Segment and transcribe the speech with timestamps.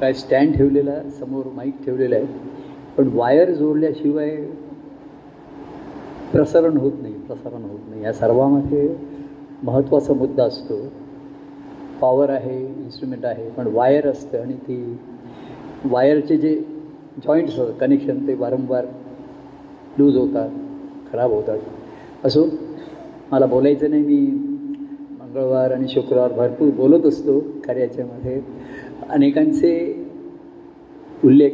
[0.00, 2.26] काय स्टँड ठेवलेला समोर माईक ठेवलेला आहे.
[2.96, 4.36] पण वायर जोडल्याशिवाय
[6.32, 8.02] प्रसारण होत नाही प्रसारण होत नाही.
[8.04, 8.88] या सर्वामध्ये
[9.62, 10.80] महत्त्वाचा मुद्दा असतो.
[12.00, 14.98] पॉवर आहे इन्स्ट्रुमेंट आहे पण वायर असतं आणि ती
[15.84, 16.54] वायरचे जे
[17.24, 18.84] जॉईंट्स कनेक्शन ते वारंवार
[19.98, 20.50] लूज होतात
[21.12, 21.58] खराब होतात.
[22.24, 22.44] असो
[23.30, 24.02] मला बोलायचं नाही.
[24.02, 24.16] मी
[25.20, 28.40] मंगळवार आणि शुक्रवार भरपूर बोलत असतो कार्याच्यामध्ये.
[29.10, 29.72] अनेकांचे
[31.24, 31.50] उल्लेख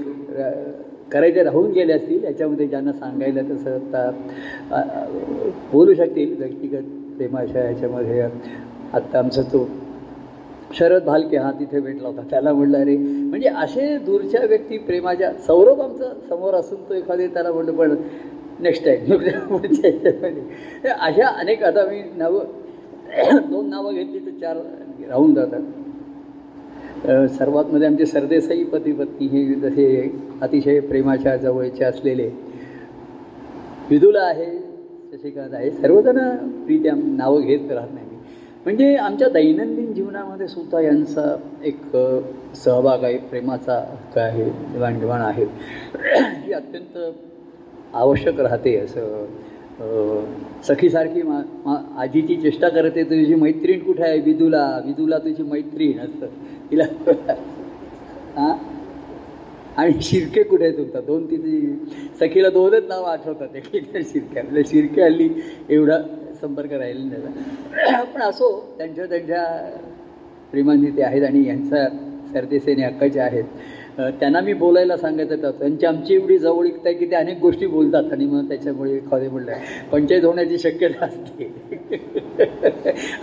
[1.12, 4.10] करायचे राहून गेले असतील याच्यामध्ये ज्यांना सांगायला तसं आता
[5.72, 6.82] बोलू शकतील व्यक्तिगत
[7.16, 8.20] प्रेमाच्या याच्यामध्ये.
[8.94, 9.66] आत्ता आमचा तो
[10.74, 12.22] शरद भालके हा तिथे भेटला होता.
[12.30, 17.52] त्याला म्हणलं अरे म्हणजे असे दूरच्या व्यक्ती प्रेमाच्या सौरभ आमचा समोर असून तो एखादे त्याला
[17.52, 17.94] म्हणलं पण
[18.60, 19.16] नेक्स्ट टाईम
[19.48, 22.44] पुढच्या अशा अनेक आता मी नावं
[23.50, 24.56] दोन नावं घेतली तर चार
[25.08, 25.60] राहून जातात.
[27.30, 29.86] सर्वात मध्ये आमचे सरदेसाई पती पत्नी हे जसे
[30.42, 32.28] अतिशय प्रेमाच्या जवळचे असलेले
[33.90, 34.46] विदुला आहे
[35.12, 36.18] शशिकांत आहे सर्वजण
[36.64, 38.06] प्रीत्या नावं घेत राहत नाही.
[38.64, 41.80] म्हणजे आमच्या दैनंदिन जीवनामध्ये सुद्धा यांचा एक
[42.56, 45.44] सहभाग आहे प्रेमाचा हक्क आहे देवाणघेवाण आहे.
[46.44, 46.98] ही अत्यंत
[47.94, 49.24] आवश्यक राहते असं.
[50.64, 54.18] सखीसारखी मा मा आजीची चेष्टा करते तुझी मैत्रीण कुठे आहे?
[54.20, 56.26] विदुला विदुला तुझी मैत्रीण असतं
[56.70, 56.84] तिला
[58.36, 58.54] हां?
[59.76, 61.00] आणि शिरके कुठे आहे तुमचा?
[61.00, 61.60] दोन तिथे
[62.20, 65.28] सखीला दोनच नावं आठवतात एक शिरक्या म्हणजे शिरके हल्ली
[65.70, 65.98] एवढा
[66.40, 69.44] संपर्क राहिला नाही पण असो त्यांच्या त्यांच्या
[70.52, 71.86] प्रेमांनी ते आहेत आणि यांचा
[72.32, 73.44] सरदेसेने हक्काचे आहेत.
[73.98, 78.12] त्यांना मी बोलायला सांगायचं तर त्यांची आमची एवढी जवळीकता आहे की ते अनेक गोष्टी बोलतात
[78.12, 79.52] आणि मग त्याच्यामुळे खरे म्हणलं
[79.92, 81.44] पंचायत होण्याची शक्यता असते.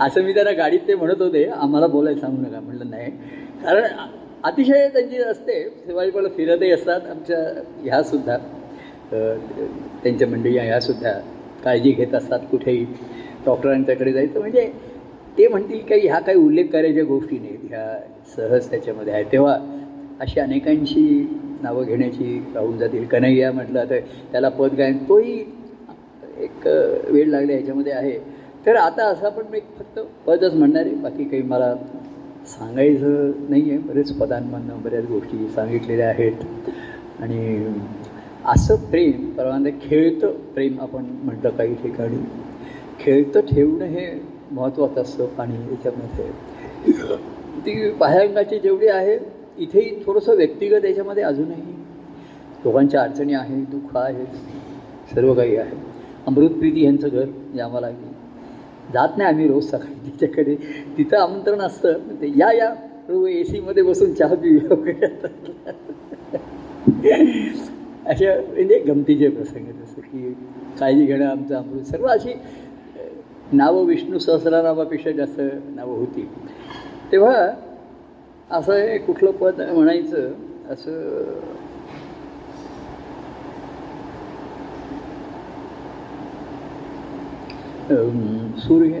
[0.00, 1.44] असं मी त्यांना गाडीत ते म्हणत होते.
[1.46, 3.10] आम्हाला बोलायला सांगू नका म्हटलं नाही.
[3.64, 3.84] कारण
[4.44, 5.62] अतिशय त्यांची असते.
[5.86, 7.00] शिवाजीपाला फिरतही असतात.
[7.10, 7.38] आमच्या
[7.84, 8.36] ह्यासुद्धा
[9.12, 11.12] त्यांच्या मंडळी ह्यासुद्धा
[11.64, 12.84] काळजी घेत असतात कुठेही.
[13.46, 14.70] डॉक्टरांच्याकडे जायचं म्हणजे
[15.38, 17.58] ते म्हणतील काही ह्या काही उल्लेख करायच्या गोष्टी नाहीत.
[17.68, 17.98] ह्या
[18.36, 19.24] सहज त्याच्यामध्ये आहे.
[19.32, 19.56] तेव्हा
[20.22, 21.04] अशी अनेकांशी
[21.62, 23.04] नावं घेण्याची राहून जातील.
[23.04, 23.98] कन्हैया म्हटलं तर
[24.32, 25.38] त्याला पद गायन तोही
[26.38, 26.66] एक
[27.10, 28.18] वेळ लागला ह्याच्यामध्ये आहे.
[28.66, 30.94] तर आता असं पण मी फक्त पदच म्हणणार आहे.
[30.94, 31.74] बाकी काही मला
[32.46, 36.44] सांगायचं नाही आहे बरेच पदांमधनं बऱ्याच गोष्टी सांगितलेल्या आहेत.
[37.20, 37.64] आणि
[38.46, 42.24] असं प्रेम परवानंद खेळतं प्रेम आपण म्हटलं काही ठिकाणी.
[43.00, 44.10] खेळतं ठेवणं हे
[44.50, 46.30] महत्त्वाचं असतं आणि याच्यामध्ये
[47.66, 49.16] ती बाह्यांगाची जेवढी आहे
[49.58, 51.72] इथेही थोडंसं व्यक्तिगत याच्यामध्ये अजूनही
[52.64, 55.76] लोकांच्या अडचणी आहेत दुःख आहेत सर्व काही आहे.
[56.26, 57.24] अमृतप्रीती यांचं घर
[57.54, 57.90] जे आम्हाला
[58.92, 60.54] जात नाही आम्ही रोज सकाळी तिच्याकडे.
[60.98, 61.92] तिथं आमंत्रण असतं.
[62.20, 62.68] ते या या
[63.08, 65.06] रोज ए सीमध्ये बसून चहा पिऊया वगैरे.
[68.06, 70.32] अशा म्हणजे गमतीचे प्रसंग जसं की
[70.80, 71.84] काळजी घेणं आमचं अमृत.
[71.86, 72.34] सर्व अशी
[73.52, 76.28] नावं विष्णू सहस्रनामापेक्षा जास्त नावं होती.
[77.12, 77.34] तेव्हा
[78.52, 80.30] असं हे कुठलं पद म्हणायचं
[80.70, 81.22] असं
[88.58, 89.00] सूर्य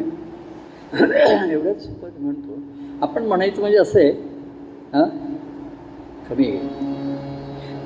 [1.52, 2.58] एवढंच पद म्हणतो.
[3.02, 4.10] आपण म्हणायचं म्हणजे असं आहे
[4.92, 5.08] हां?
[6.28, 6.50] कमी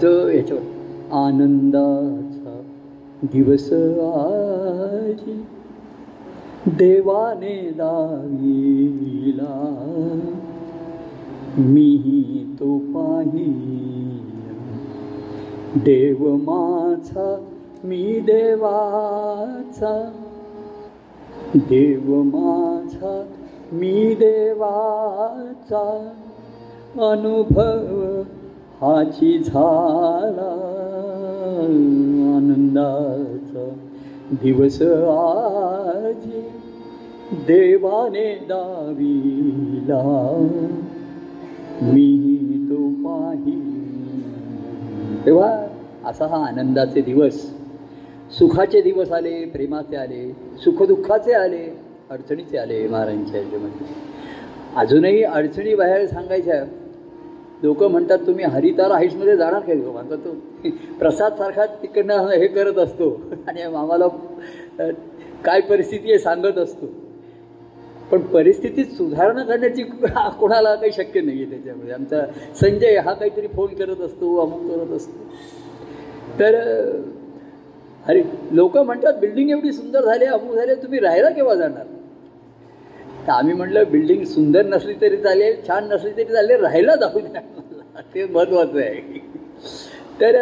[0.02, 2.60] तर याच्यावर आनंदाचा
[3.32, 5.42] दिवस आजी
[6.76, 9.54] देवाने दाविला.
[11.58, 13.52] मी तो पाही.
[15.76, 17.44] देव माझा
[17.84, 20.10] मी देवाचा.
[21.54, 23.24] देव माझा
[23.72, 26.12] मी देवाचा.
[26.98, 28.20] अनुभव
[28.80, 30.52] हाची झाला.
[32.36, 33.68] आनंदाचा
[34.32, 36.40] दिवस आजी
[37.32, 40.46] देवाने दाविला.
[41.82, 43.54] मी तो पाही.
[45.26, 45.48] तेव्हा
[46.04, 47.40] असा हा आनंदाचे दिवस.
[48.38, 50.32] सुखाचे दिवस आले प्रेमाचे आले
[50.64, 51.64] सुखदुःखाचे आले
[52.10, 53.86] अडचणीचे आले महाराजांच्या याच्यामध्ये.
[54.76, 56.64] अजूनही अडचणी बाहेर सांगायच्या.
[57.62, 60.34] लोक म्हणतात तुम्ही हरितारा हाईट्समध्ये जाणार काय म्हणतात तो
[60.98, 63.10] प्रसादसारखा तिकडनं हे करत असतो.
[63.48, 64.08] आणि आम्हाला
[65.44, 66.86] काय परिस्थिती आहे सांगत असतो.
[68.12, 69.82] पण परिस्थितीत सुधारणा करण्याची
[70.40, 71.92] कोणाला काही शक्य नाही आहे त्याच्यामध्ये.
[71.94, 72.20] आमचा
[72.54, 75.28] संजय हा काहीतरी फोन करत असतो अमुक करत असतो.
[76.38, 76.54] तर
[78.06, 78.22] अरे
[78.52, 81.84] लोक म्हणतात बिल्डिंग एवढी सुंदर झाली अमुक झाले तुम्ही राहायला केव्हा जाणार?
[83.26, 87.40] तर आम्ही म्हटलं बिल्डिंग सुंदर नसली तरी चालेल छान नसली तरी चालेल राहायला जाऊ द्या.
[88.14, 89.18] ते महत्त्वाचं आहे.
[90.20, 90.36] तर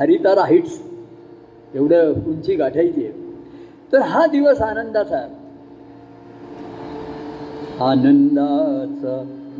[0.00, 0.80] हरितारा हाईट्स
[1.74, 3.12] एवढं उंची गाठायची आहे.
[3.92, 5.26] तर हा दिवस आनंदाचा
[7.82, 9.12] आनंदाचा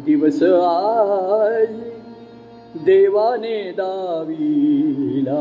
[0.07, 1.69] दिवस आज
[2.85, 5.41] देवाने दाविला.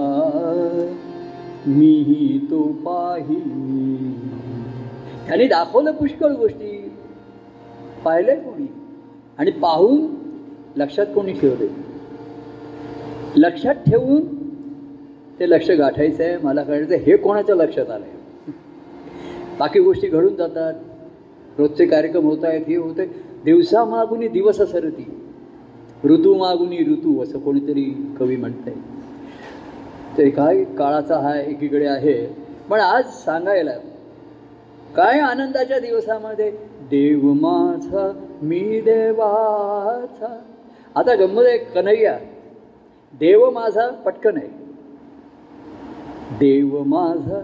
[1.68, 3.36] मीही तो पाही
[5.28, 6.72] त्यांनी दाखवलं पुष्कळ गोष्टी.
[8.06, 8.68] पाहिलंय कोणी?
[9.38, 10.06] आणि पाहून
[10.78, 11.68] लक्षात कोणी ठेवले
[13.38, 14.22] लक्षात ठेवून
[15.40, 18.18] ते लक्ष गाठायचं आहे मला कळायचं हे कोणाच्या लक्षात आलं आहे
[19.60, 20.74] बाकी गोष्टी घडून जातात.
[21.60, 23.06] रोजचे कार्यक्रम होत आहेत हे होते
[23.46, 25.06] दिवसा मागुनी दिवस सरती
[26.06, 26.34] ऋतू.
[26.38, 28.74] मागुनी ऋतू असं कोणीतरी कवी म्हणतंय.
[30.18, 32.26] ते काय काळाचा हा एकीकडे आहे.
[32.70, 33.72] पण आज सांगायला
[34.96, 36.52] काय आनंदाच्या दिवसामध्ये?
[36.90, 38.12] देव माझा
[38.42, 40.40] मी देवाचा.
[40.96, 42.18] आता गंमत आहे कन्हैया
[43.14, 44.48] देव माझा पटकन आहे.
[46.40, 47.42] देव माझा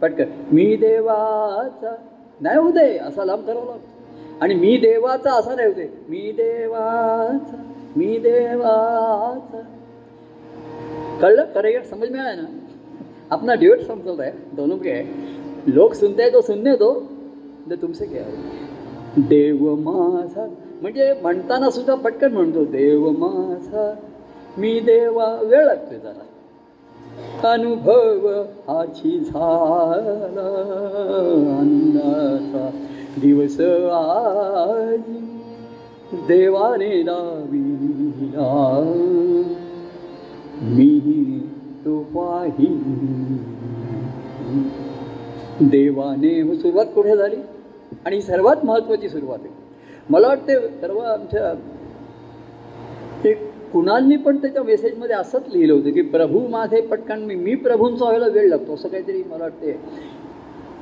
[0.00, 0.30] पटकन.
[0.52, 1.94] मी देवाचा
[2.40, 7.56] नाही होऊ दे असा लांब ठरवला लागतो आणि मी देवाचा असा नाही होते मी देवाचा
[7.96, 9.60] मी देवाचा.
[11.20, 11.44] कळलं?
[11.54, 12.46] करेक्ट समज में आया ना?
[13.30, 15.04] अपना ड्यूट समझ है दोनों के है
[15.74, 16.92] लोग सुनते हैं तो सुनने दो
[17.70, 20.46] तर तुमचे क्या है देव माझा.
[20.82, 23.92] म्हणजे म्हणताना सुद्धा पटकन म्हणतो देव माझा.
[24.58, 26.24] मी देवा वेळ लागतोय जरा.
[27.44, 30.46] अनुभव हाची झाला.
[31.58, 32.70] आनंदाचा
[33.20, 33.60] दिवस
[33.92, 35.00] आज
[36.28, 38.82] देवाने दाविला
[40.62, 41.48] मी
[41.84, 42.66] तो पाही.
[45.60, 47.36] देवाने सुरुवात कुठे झाली?
[48.04, 49.54] आणि ही सर्वात महत्त्वाची सुरुवात आहे.
[50.10, 51.54] मला वाटते सर्व आमच्या
[53.24, 58.04] एक कुणालनी पण त्याच्या मेसेजमध्ये असंच लिहिलं होतं की प्रभू माझे पटकन मी मी प्रभूंचा
[58.04, 58.74] व्हायला वेळ लागतो.
[58.74, 59.72] असं काहीतरी मला वाटते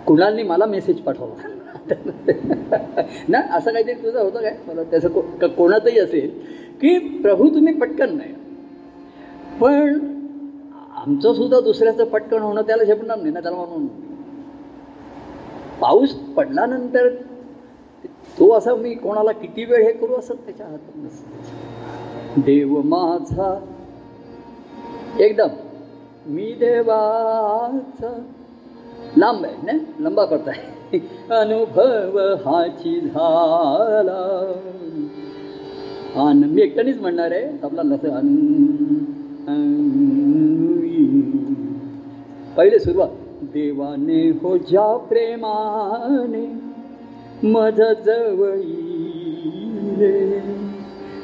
[0.06, 1.55] कुणालनी मला मेसेज पाठवला.
[3.29, 4.56] ना असं काहीतरी तुझं होतं काय?
[4.69, 5.20] मला त्याचं को
[5.56, 6.31] कोणातही असेल
[6.81, 8.32] की प्रभू तुम्ही पटकन नाही.
[9.61, 9.99] पण
[10.96, 13.87] आमचं सुद्धा दुसऱ्याचं पटकन होणं त्याला झेपणार नाही ना त्याला म्हणून.
[15.81, 17.08] पाऊस पडल्यानंतर
[18.38, 21.68] तो असा मी कोणाला किती वेळ हे करू असं त्याच्या हातात नसतं.
[22.37, 23.65] देव माझा.
[25.21, 25.49] एकदम.
[26.27, 28.23] मी देवाचा.
[29.17, 30.57] लांब आहे ना लंबा करताय
[31.31, 34.53] अनुभव हाची झाला.
[36.17, 37.59] आन मी एकट्यानेच म्हणणार आहे.
[37.63, 38.01] आपला लस
[42.57, 43.09] पहिले सुरुवात.
[43.43, 46.47] देवाने हो ज्या प्रेमाने
[47.49, 48.85] मध जवळी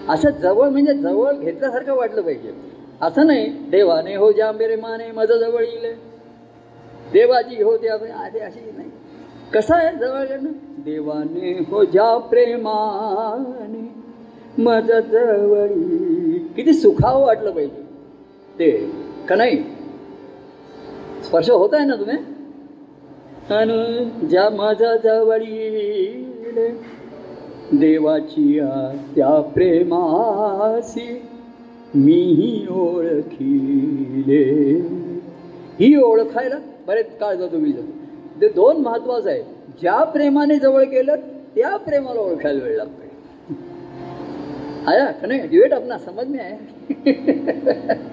[0.08, 2.52] असं जवळ म्हणजे जवळ घेतल्यासारखं वाटलं पाहिजे.
[3.02, 5.94] असं नाही देवाने हो ज्या माने माझं जवळ येईल.
[7.12, 8.90] देवाची हो त्या आधी अशी नाही.
[9.54, 10.26] कसं आहे जवळ
[10.84, 13.82] देवाने हो ज्या प्रेमाने
[14.62, 17.82] मज जवळी किती सुखावं वाटलं पाहिजे.
[18.58, 18.70] ते
[19.28, 19.62] का नाही?
[21.24, 22.16] स्पर्श होत आहे ना तुम्ही?
[23.54, 26.68] अनु ज्या माझा जवळीले
[27.80, 31.06] देवाची आ त्या प्रेमासी
[31.94, 34.42] मीही ओळखीले.
[35.78, 38.40] ही ओळखायला बरेच काळ जातो मी जातो.
[38.40, 39.42] ते दोन महत्वाचं आहे.
[39.80, 41.16] ज्या प्रेमाने जवळ केलं
[41.54, 43.02] त्या प्रेमाला ओळखायला वेळ लागतोय
[44.86, 46.56] आया कन्हैया डिबेट अपना समज में आहे.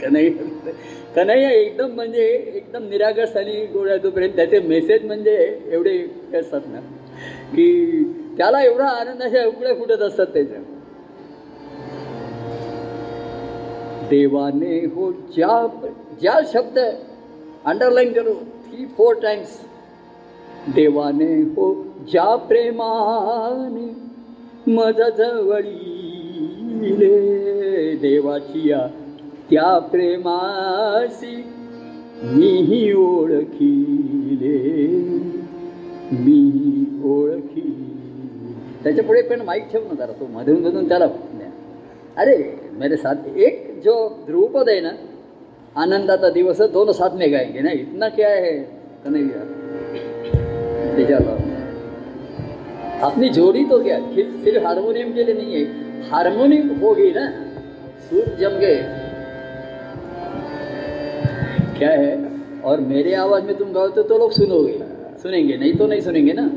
[0.02, 0.72] कन्हैया
[1.16, 2.26] कन्हैया एकदम म्हणजे
[2.56, 5.36] एकदम निरागस आणि गोळ्या तोपर्यंत त्याचे मेसेज म्हणजे
[5.72, 5.98] एवढे
[6.40, 6.80] असतात ना
[7.56, 7.68] की
[8.38, 10.60] त्याला एवढा आनंदाचे उकड्या फुटत असतात त्याच्या
[14.10, 15.56] देवाने हो ज्या
[16.22, 19.60] ज्या शब्द अंडरलाईन करू थ्री फोर टाइम्स
[20.76, 21.74] देवाने हो
[22.12, 23.90] ज्या प्रेमाने
[24.68, 27.08] मज जवळीले
[28.02, 28.88] देवाची या
[29.52, 31.36] त्या प्रेमासी
[32.24, 34.58] मीही ओळखीले
[36.14, 36.42] मी
[37.06, 37.51] ओळखी
[38.84, 40.28] त्याच्या पुढे पण माईक ठेव ना जरा तो.
[40.28, 41.06] मधून मधून त्याला
[42.18, 44.90] अरे मेरे साथ एक जो ध्रुवपद है ना
[45.76, 48.58] आनंदाचा दिवस दोनों साथ में गाएँगे ना इतना क्या है?
[49.06, 49.42] कन्हैया
[53.02, 54.00] अपनी जोड़ी तो क्या?
[54.44, 55.64] सिर्फ़ हारमोनियम के लिए नहीं है.
[56.10, 57.26] हारमोनियम हो ना?
[58.10, 58.76] सुर जम गए.
[61.78, 62.16] क्या है?
[62.64, 64.80] और मेरे आवाज़ में तुम गाओ तो, तो लोग सुनोगे.
[65.24, 65.58] सुनेंगे.
[65.58, 66.50] नहीं तो नहीं सुनेंगे ना?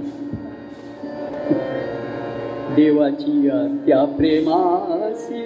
[2.76, 3.49] देवाची
[3.87, 5.43] त्या प्रेमाशी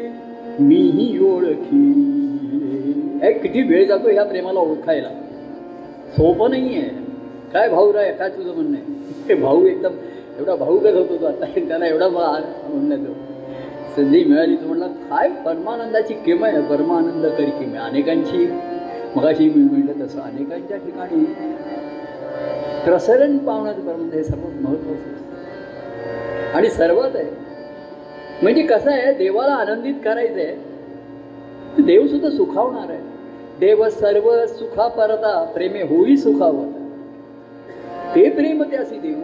[0.60, 1.86] मीही ओळखी
[3.22, 5.08] हे किती वेळ जातो ह्या प्रेमाला ओळखायला?
[6.16, 6.88] सोपं नाही आहे
[7.52, 9.34] काय भाऊ राय काय तुझं म्हणणं आहे?
[9.34, 9.92] भाऊ एकदम
[10.38, 11.44] एवढा भाऊ कसं होतो तो आता?
[11.58, 13.12] त्याला एवढा भार म्हणण्याचं
[13.96, 16.60] संधी मिळाली तो म्हणला काय परमानंदाची किम आहे?
[16.70, 17.88] परमानंद करी किम आहे.
[17.88, 18.46] अनेकांची
[19.16, 21.24] मगाशी मी म्हणलं तसं अनेकांच्या ठिकाणी
[22.84, 25.27] प्रसरण पावण्याचं परमानंद हे सर्वात महत्त्वाचं असतं.
[26.54, 27.30] आणि सर्वात आहे.
[28.42, 33.00] म्हणजे कसं आहे देवाला आनंदित करायचं आहे देव सुद्धा सुखावणार आहे.
[33.60, 36.74] देव सर्व सुखा परता प्रेमे होई सुखावत.
[38.14, 39.20] ते प्रेम त्यासी देव.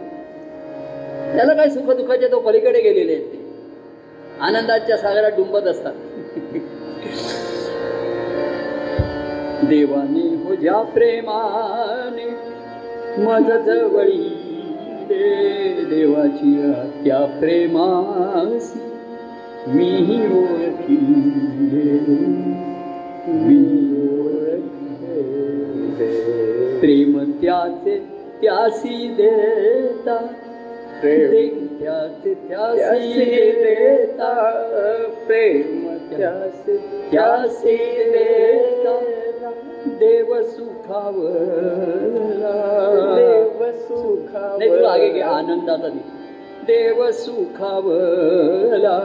[1.35, 3.43] त्याला काय सुख दुःखाच्या तो पलीकडे गेलेले आहेत ते.
[4.41, 5.93] आनंदाच्या सागरात डुंबत असतात.
[9.69, 12.25] देवाने हो ज्या प्रेमाने
[13.17, 14.44] मज जवळी
[15.09, 16.55] दे देवाची
[17.03, 18.79] त्या प्रेमासी
[19.67, 20.97] मीही ओळखी
[23.27, 23.63] मी
[26.79, 27.97] प्रेम त्याचे
[28.41, 30.17] त्यासी देता
[31.01, 33.21] प्रेम त्याचे त्यासी
[33.51, 34.33] देता.
[35.27, 36.77] प्रेम त्यासे
[37.11, 37.75] त्यासी
[38.11, 38.99] देता.
[39.87, 41.25] देव सुखावला.
[43.15, 45.99] देव सुखा नाही तू आगे घे आनंदाचा दे.
[46.67, 48.95] देव सुखावला.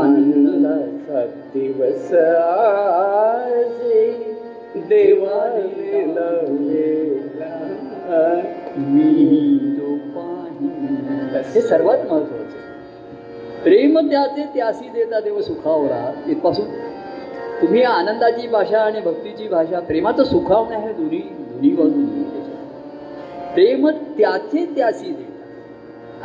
[0.00, 4.10] आनंदाचा दिवस आजी
[4.88, 7.50] देवाने लावलेला.
[8.78, 11.42] मी तो पाहिला.
[11.54, 12.50] हे सर्वात महत्वाचं
[13.62, 16.66] प्रेम त्याचे त्यासी देता देव सुखावरा इथपासून
[17.62, 22.00] तुम्ही आनंदाची भाषा आणि भक्तीची भाषा प्रेमाचं सुखावणं आहे दोन्ही दोन्ही बाजू
[23.54, 23.88] प्रेम
[24.18, 25.30] त्याचे त्यासी देता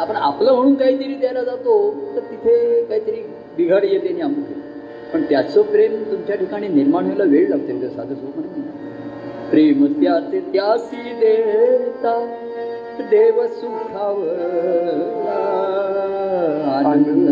[0.01, 1.77] आपण आपलं म्हणून काहीतरी द्यायला जातो
[2.15, 3.21] तर तिथे काहीतरी
[3.57, 4.61] बिघाड येते आणि अमुक येते.
[5.13, 8.41] पण त्याचं प्रेम तुमच्या ठिकाणी निर्माण व्हायला वेळ लागतो साधं सोपं
[9.49, 12.17] प्रेम त्याचे त्यासी देता
[13.11, 14.41] देव सुखावला
[16.75, 17.29] आनंद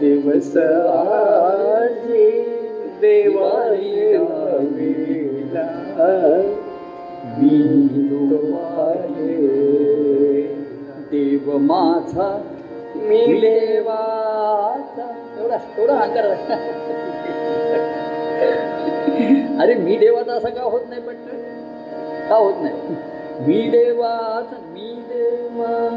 [0.00, 0.52] दिवस
[2.94, 5.62] आजी देवाने लावलेला
[7.38, 7.58] मी
[8.30, 8.36] तो
[11.10, 12.42] देव माझा
[12.96, 15.14] मी मी देवाचा.
[15.40, 16.24] एवढा एवढा हांकार
[19.60, 21.14] अरे मी देवाचा असं का होत नाही पण
[22.28, 22.74] का होत नाही?
[23.46, 25.88] मी देवाचा मी देवा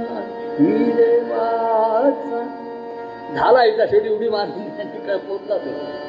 [0.59, 2.43] मी देवाचा.
[3.35, 6.06] झाला एकदा शेवटी उडी मारून पोचला तो?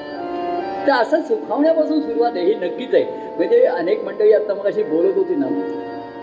[0.89, 3.05] तर असं सुखावण्यापासून सुरुवात आहे ही नक्कीच आहे.
[3.37, 5.47] म्हणजे अनेक मंडळी आता मग अशी बोलत होती ना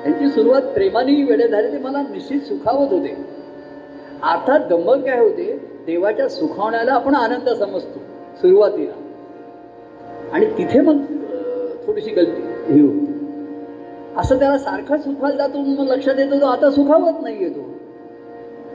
[0.03, 3.15] त्यांची सुरुवात प्रेमाने वेळे झाली ते मला निश्चित सुखावत होते.
[4.23, 7.99] अर्थात गंमत काय होते देवाच्या सुखावण्याला आपण आनंद समजतो
[8.41, 8.91] सुरुवातीला.
[10.31, 10.97] आणि तिथे मग
[11.87, 12.41] थोडीशी गलती.
[12.73, 12.81] ही.
[12.81, 13.13] होती
[14.17, 17.69] असं त्याला सारखा सुखायला जातो मग लक्षात येतो तो आता सुखावत नाही येतो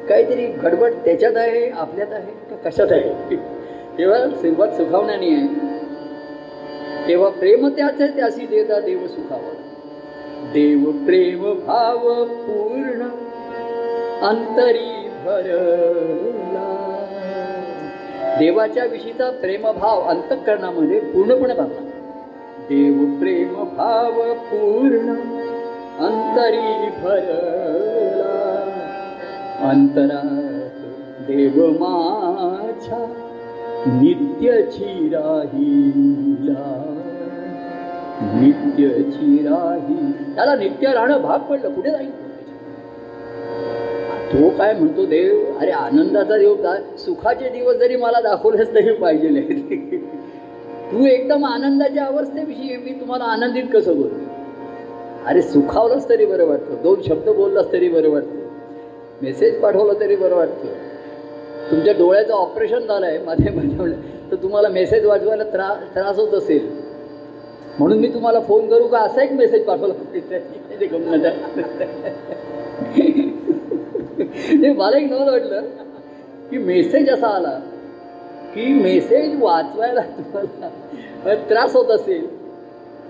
[0.09, 3.37] काहीतरी गडबड त्याच्यात आहे आपल्यात आहे का कशात आहे?
[3.99, 5.70] तेव्हा सुरुवात सुखावण्याने आहे.
[7.11, 9.53] तेव्हा प्रेम त्याच त्यासी देता देव सुखावा
[10.53, 13.09] देव प्रेम भाव पूर्ण
[14.27, 16.69] अंतरी भरला
[18.39, 21.83] देवाच्या विषयीचा प्रेमभाव अंतःकरणामध्ये पूर्णपणे भरला
[22.69, 25.15] देव प्रेम भाव पूर्ण
[26.07, 28.39] अंतरी भरला
[29.71, 30.79] अंतरात
[31.27, 33.05] देव माझ्या
[33.87, 37.00] नित्यची राहिला
[38.23, 41.75] नित्यची राही त्याला नित्य राहणं भाग पडलं.
[41.75, 42.11] कुठे जाईल?
[44.33, 46.75] तो काय म्हणतो देव अरे आनंदाचा देव का?
[46.99, 49.29] सुखाचे दिवस जरी मला दाखवलेच तरी पाहिजे
[50.93, 54.29] तू एकदम आनंदाच्या अवस्थेविषयी मी तुम्हाला आनंदित कसं बोलतो
[55.27, 56.83] अरे सुखावलंच तरी बरं वाटतं.
[56.83, 58.39] दोन शब्द बोललास तरी बरं वाटतं.
[59.23, 60.69] मेसेज पाठवलं तरी बरं वाटतं.
[61.71, 63.93] तुमच्या डोळ्याचं ऑपरेशन झालं आहे माझ्या मध्ये.
[64.31, 66.90] तर तुम्हाला मेसेज वाजवायला त्रास त्रास होत असेल.
[67.79, 68.99] म्हणून मी तुम्हाला फोन करू का?
[68.99, 69.93] असा एक मेसेज पाठवला.
[70.13, 70.21] ते
[74.63, 75.61] ते मला एक नवल वाटलं
[76.51, 77.59] की मेसेज असा आला
[78.55, 82.27] की मेसेज वाचवायला तुम्हाला त्रास होत असेल.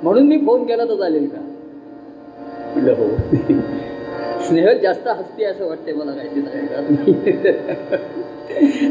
[0.02, 1.40] म्हणून मी फोन केला तर चालेल का?
[2.75, 3.09] म्हटलं हो.
[4.47, 7.12] स्नेहल जास्त हसते असं वाटते मला काहीतरी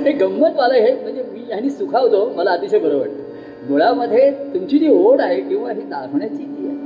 [0.04, 3.24] हे गंमत मला हे म्हणजे मी ह्यानी सुखावतो मला अतिशय बरं वाटतं.
[3.68, 6.78] मुळामध्ये तुमची जी ओढ आहे किंवा ही दाखवण्याची जी आहे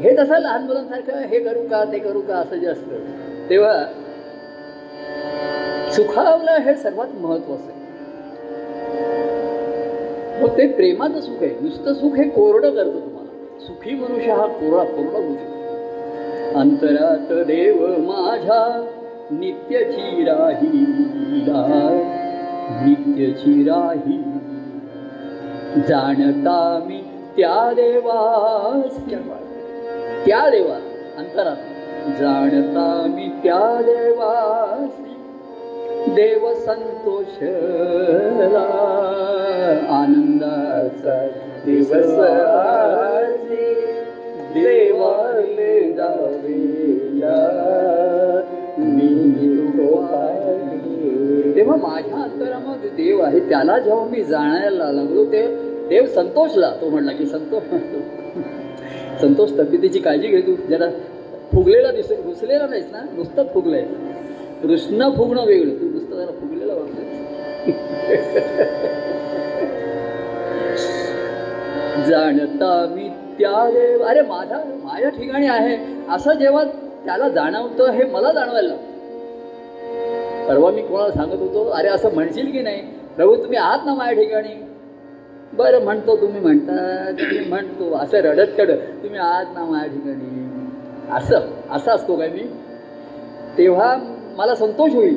[0.00, 3.84] हे तसं लहान मुलांसारखं हे करू का ते करू का असं जे असतं तेव्हा
[5.92, 7.82] सुखावलं हे सर्वात महत्वाचं आहे.
[10.42, 11.54] मग ते प्रेमाचं सुख आहे.
[11.60, 13.58] नुसतं सुख हे कोरडं करतं तुम्हाला.
[13.60, 16.58] सुखी मनुष्य हा कोरडा कोरडा होऊ शकतो.
[16.58, 18.84] अंतरात देव माझ्या
[19.30, 20.68] नित्यची राही
[22.84, 24.16] नित्यची राही
[25.76, 27.00] जाणता मी
[27.36, 28.98] त्या देवास.
[30.26, 30.76] त्या देवा
[31.18, 31.56] अंतरात.
[32.20, 35.00] जाणता मी त्या देवास.
[36.14, 37.42] देव संतोष
[39.90, 41.26] आनंदाचा
[41.64, 42.10] दिवस
[44.54, 45.74] देवाले.
[51.56, 56.70] तेव्हा माझ्या अंतरामध्ये देव आहे त्याला जेव्हा मी जाणायला लागलो ते देव संतोषला.
[56.80, 57.62] तो म्हणला की संतोष
[59.20, 60.54] संतोष तब्येतीची काळजी घे तू.
[60.68, 60.90] जरा
[61.52, 62.98] फुगलेला दिस घुसलेला नाहीस ना?
[63.16, 63.82] नुसतंच फुगलंय
[64.62, 65.70] कृष्ण फुगणं वेगळं.
[65.70, 67.04] तू नुसतं जरा फुगलेला वाटतोय
[72.08, 74.02] जाणता मी त्या देव.
[74.02, 75.76] अरे माझा माझ्या ठिकाणी आहे.
[76.10, 76.64] असं जेव्हा
[77.04, 78.84] त्याला जाणवतं हे मला जाणवायला लागतं.
[80.48, 82.82] परवा मी कोणाला सांगत होतो अरे असं म्हणशील की नाही?
[83.16, 84.73] प्रभू तुम्ही आहात ना माझ्या ठिकाणी?
[85.56, 90.42] बरं म्हणतो तुम्ही म्हणता तुम्ही म्हणतो असं रडत चढत तुम्ही आहात ना माझ्या ठिकाणी.
[91.12, 92.42] असं असं असतो काय मी?
[93.58, 93.94] तेव्हा
[94.36, 95.16] मला संतोष होईल.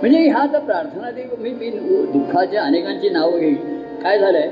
[0.00, 1.70] म्हणजे ह्या तर प्रार्थना देव मी मी
[2.12, 3.56] दुःखाच्या अनेकांची नावं घेईन.
[4.02, 4.48] काय झालंय?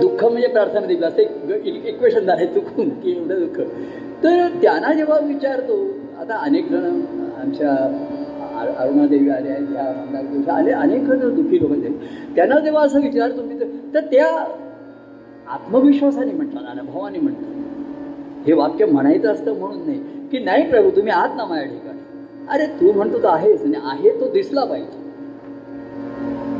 [0.00, 3.60] दुःख म्हणजे प्रार्थना देवी असं एक इक्वेशन झालंय चुकून की एवढं दुःख.
[4.24, 5.76] तर त्यांना जेव्हा विचारतो
[6.20, 7.00] आता अनेक जण
[7.40, 7.70] आमच्या
[8.58, 11.70] अरुणादेवी आल्या आहेत त्या आले अनेक दुःखी लोक
[12.36, 14.44] त्यांना जेव्हा असं विचार तुम्ही तर- त्या
[15.48, 17.50] आत्मविश्वासाने म्हणतात अनुभवाने म्हणतात
[18.46, 19.98] हे वाक्य म्हणायचं असतं म्हणून नाही
[20.30, 21.98] की नाही प्रभू तुम्ही आहात ना माझ्या ठिकाणी.
[22.48, 25.04] अरे तू म्हणतो तो आहेस आणि आहे तो दिसला पाहिजे.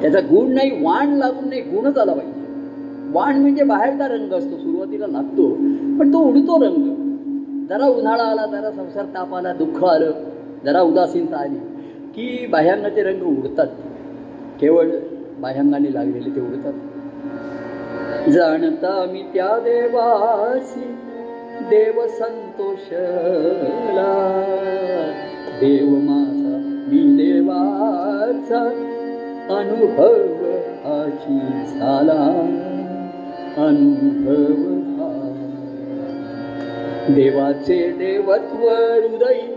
[0.00, 2.44] त्याचा गुण नाही वाण लागून नाही गुणच आला पाहिजे.
[3.12, 5.48] वाण म्हणजे बाहेरचा रंग असतो सुरुवातीला लागतो
[6.00, 6.94] पण तो उडतो रंग.
[7.68, 10.10] जरा उन्हाळा आला जरा संसार ताप आला दुःख आलं
[10.64, 11.73] जरा उदासीनता आली.
[12.14, 13.66] की बाह्यांगाचे रंग उडतात.
[14.60, 14.86] केवळ
[15.38, 16.72] बाह्यांगाने लागलेले ते उडतात.
[18.30, 20.96] जाणता मी त्या देवासी
[21.70, 23.04] देव संतोषला.
[25.60, 26.60] देव माझा
[26.92, 28.62] मी देवाचा
[29.58, 30.12] अनुभव
[30.92, 32.40] आची झाला.
[33.56, 34.74] अनुभव
[37.14, 39.53] देवाचे देवत्व हृदय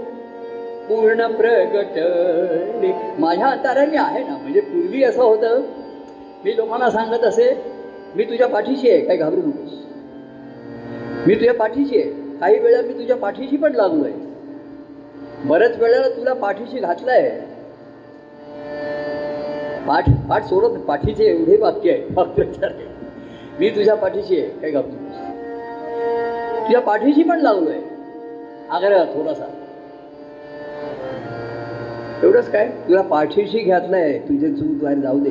[0.88, 4.38] पूर्ण प्रगटले माझ्या अंतराने आहे ना?
[4.38, 5.62] म्हणजे पूर्वी असं होतं
[6.46, 7.54] मी लोकांना सांगत असे
[8.16, 9.74] मी तुझ्या पाठीशी आहे काय घाबरू नकोस.
[11.28, 12.10] मी तुझ्या पाठीशी आहे.
[12.40, 14.14] काही वेळा मी तुझ्या पाठीशी पण लागलो आहे.
[15.46, 17.30] बऱ्याच वेळेला तुला पाठीशी घातलंय.
[19.88, 22.72] पाठ पाठ सोडत पाठीचे एवढे वाक्य आहे वाक्प्रचार
[23.60, 25.16] मी तुझ्या पाठीशी आहे काय घाबरू नकोस.
[26.66, 27.80] तुझ्या पाठीशी पण लागलोय
[28.70, 29.46] आग्रह थोडासा.
[32.24, 32.72] एवढंच काय?
[32.88, 35.30] तुला पाठीशी घातलंय तुझे चूकद्वारे जाऊ दे.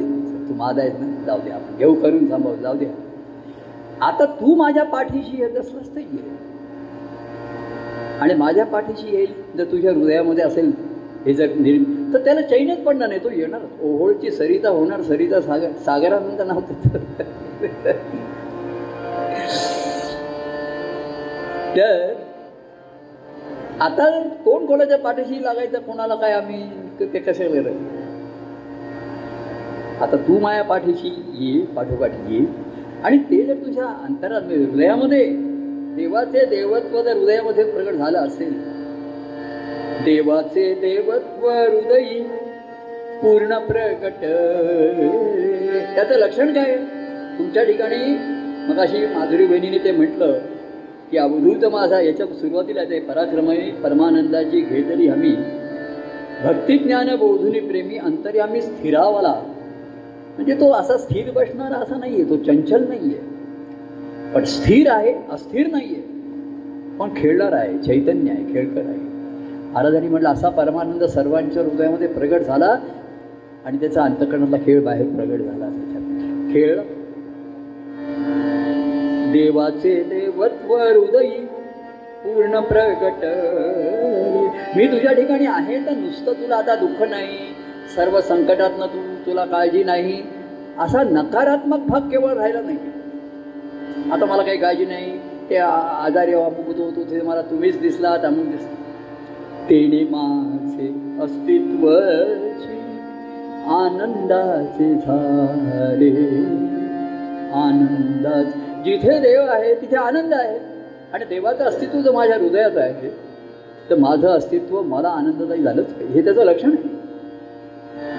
[0.48, 1.24] तू माझा आहेस ना?
[1.26, 1.78] जाऊ दे आपण.
[1.78, 2.54] घेऊ करून थांबव.
[2.54, 2.86] जाऊ दे.
[4.00, 6.36] आता तू माझ्या पाठीशी येत असलास तर ये.
[8.20, 10.72] आणि माझ्या पाठीशी येईल जर तुझ्या हृदयामध्ये असेल
[11.26, 13.24] हे जर निर्म तर त्याला चैनच पडणार नाही.
[13.24, 13.60] तो येणार.
[13.82, 15.02] ओहोळची सरिता होणार.
[15.02, 16.96] सरिता सागर सागरानंद नव्हतं
[21.76, 22.25] तर
[23.80, 24.04] आता
[24.44, 26.62] कोण कोणाच्या पाठीशी लागायचं कोणाला काय आम्ही
[27.00, 27.66] ते कसे वेळ
[30.02, 31.08] आता तू माझ्या पाठीशी
[31.38, 32.44] ये पाठोपाठ ये.
[33.04, 35.24] आणि ते जर तुझ्या अंतरात हृदयामध्ये
[35.96, 38.52] देवाचे देवत्व जर हृदयामध्ये प्रगट झालं असेल
[40.04, 42.20] देवाचे देवत्व हृदयी
[43.22, 44.20] पूर्ण प्रकट
[45.94, 46.76] त्याचं लक्षण काय?
[47.38, 48.04] तुमच्या ठिकाणी
[48.68, 50.38] मग अशी माधुरी बहिणीने ते म्हटलं
[51.10, 55.34] की अवधूत माझा याच्या सुरुवातीला ते पराक्रमय परमानंदाची घेतली हमी.
[56.44, 59.34] भक्तिज्ञान बोधुनी प्रेमी अंतर्यामी स्थिरावला.
[60.36, 63.18] म्हणजे तो असा स्थिर बसणारा असा नाहीये तो चंचल नाहीये.
[64.34, 66.00] पण स्थिर आहे अस्थिर नाहीये.
[66.98, 68.98] पण खेळणार आहे चैतन्य आहे खेळकर आहे.
[69.72, 72.76] महाराजांनी म्हटलं असा परमानंद सर्वांच्या हृदयामध्ये प्रगट झाला
[73.64, 76.78] आणि त्याचा अंतकरणातला खेळ बाहेर प्रगट झाला त्याच्यात खेळ
[79.32, 81.30] देवाचे देवत्व हृदयी
[82.24, 83.24] पूर्ण प्रगट.
[84.76, 87.38] मी तुझ्या ठिकाणी आहे तर नुसतं तुला आता दुःख नाही.
[87.96, 90.22] सर्व संकटातनं तू तुला काळजी नाही.
[90.78, 92.78] असा नकारात्मक भाग केवळ राहिला नाही.
[94.12, 95.18] आता मला काही काळजी नाही.
[95.50, 98.74] ते आजारी अमुक होतो होतो मला तुम्हीच दिसलात अमुक दिसला.
[99.70, 100.88] तेने माझे
[101.24, 101.88] अस्तित्व
[103.70, 106.10] आनंदाचे झाले.
[107.54, 108.55] आनंदाचे
[108.86, 110.58] जिथे देव आहे तिथे आनंद आहे.
[111.12, 113.08] आणि देवाचं अस्तित्व जर माझ्या हृदयात आहे
[113.90, 116.12] तर माझं अस्तित्व मला आनंददायी झालंच पाहिजे.
[116.14, 116.88] हे त्याचं लक्षण आहे.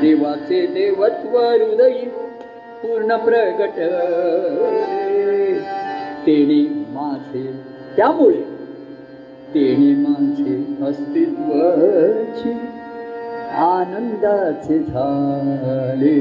[0.02, 2.06] देवाचे देवत्व हृदयी
[2.82, 3.80] पूर्ण प्रगट.
[6.26, 7.60] तेणी माझे
[7.98, 8.42] त्यामुळे
[9.54, 12.52] तेणी माझे अस्तित्वाची
[13.58, 16.18] आनंदाचे झाले.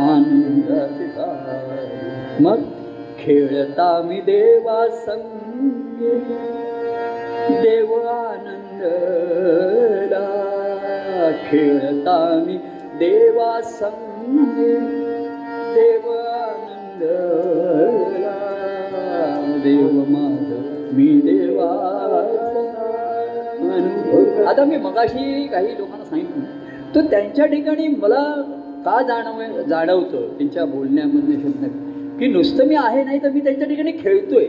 [0.00, 2.42] आनंदाचे झाले.
[2.42, 2.60] मग
[3.20, 6.14] खेळता मी देवा संगे
[7.62, 9.00] देव आनंदला
[11.50, 12.58] खेळता मी
[12.98, 14.76] देवा संगे
[15.74, 17.50] देव आनंदला
[19.64, 20.52] देव माझ
[20.92, 21.90] मी देवा
[24.48, 26.44] आता मी मगाशी काही लोकांना सांगितलं.
[26.94, 28.42] तर त्यांच्या ठिकाणी मला
[28.84, 30.38] का जाणव जाणवतं?
[30.38, 31.89] त्यांच्या बोलण्यामधले शब्द.
[32.20, 34.46] की नुसतं मी आहे नाही तर मी त्यांच्या ठिकाणी खेळतोय.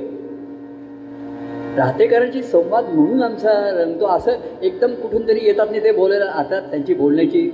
[1.78, 4.32] राहतेकरांची संवाद म्हणून आमचा रंगतो असं
[4.62, 6.26] एकदम कुठून तरी येतात नाही ते बोलायला.
[6.26, 7.50] आता त्यांची बोलण्याची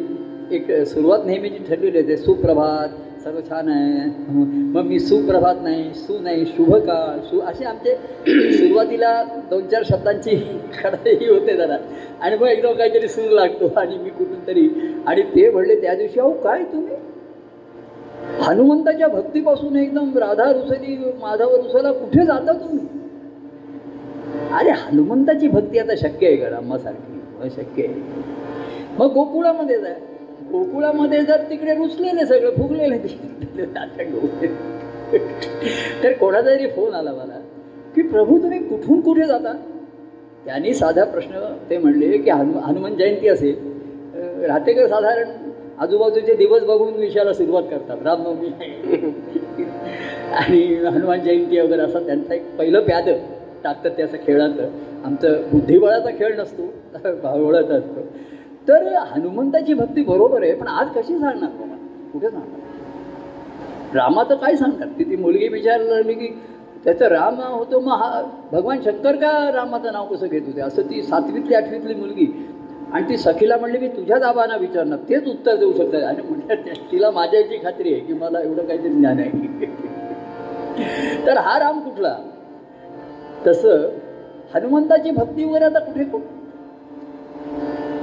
[0.51, 2.17] एक सुरुवात नेहमीची ठरलेली आहे.
[2.17, 2.89] सुप्रभात
[3.23, 4.09] सर्व छान आहे.
[4.73, 7.95] मग मी सुप्रभात नाही सु नाही शुभ का सु असे आमचे
[8.57, 9.11] सुरुवातीला
[9.49, 10.35] दोन चार शब्दांची
[10.73, 11.77] खडाई होते जरा.
[12.21, 14.67] आणि मग एकदम काहीतरी सूर लागतो आणि मी कुठून तरी.
[15.07, 16.95] आणि ते म्हणले त्या दिवशी अहो काय तुम्ही?
[18.41, 22.85] हनुमंताच्या भक्तीपासून एकदम राधा रुसली माधव रुसला कुठे जाता तुम्ही?
[24.53, 27.93] अरे हनुमंताची भक्ती आता शक्य आहे का रामासारखी शक्य आहे.
[28.99, 29.95] मग गोकुळामध्ये जाय
[30.51, 32.97] गोकुळामध्ये जर तिकडे रुसलेले सगळं फुगलेले
[36.03, 37.39] तर कोणाचा तरी फोन आला मला
[37.95, 39.53] की प्रभू तुम्ही कुठून कुठे जाता?
[40.45, 43.55] त्यांनी साधा प्रश्न ते म्हणले की हनु हनुमान जयंती असेल.
[44.47, 45.29] राहतेकर साधारण
[45.77, 47.97] आजूबाजूचे दिवस बघून विषयाला सुरुवात करतात.
[48.03, 48.47] रामनवमी
[50.33, 53.09] आणि हनुमान जयंती वगैरे असा त्यांचा एक पहिलं प्याद
[53.63, 54.69] टाकतात ते असं खेळाचं
[55.05, 56.65] आमचं बुद्धिबळाचा खेळ नसतो
[57.23, 58.01] भावळाचा असतो.
[58.67, 61.75] तर हनुमंताची भक्ती बरोबर आहे पण आज कशी सांगणार बाबा?
[62.13, 63.95] कुठे सांगणार?
[63.95, 66.27] रामाचं काय सांगतात ती ती मुलगी विचारायला लागली की
[66.83, 70.61] त्याचं राम होतो मग हा भगवान शंकर का रामाचं नाव कसं घेत होते?
[70.61, 72.25] असं ती सातवीतली आठवीतली मुलगी
[72.93, 74.99] आणि ती सखीला म्हणली मी तुझ्या दाबांना विचारणार.
[75.09, 76.03] तेच उत्तर देऊ शकतात.
[76.03, 79.31] आणि म्हणजे तिला माझ्या याची खात्री आहे की मला एवढं काहीतरी ज्ञान आहे.
[81.25, 82.15] तर हा राम कुठला?
[83.47, 83.87] तसं
[84.53, 86.03] हनुमंताची भक्ती वगैरे आता कुठे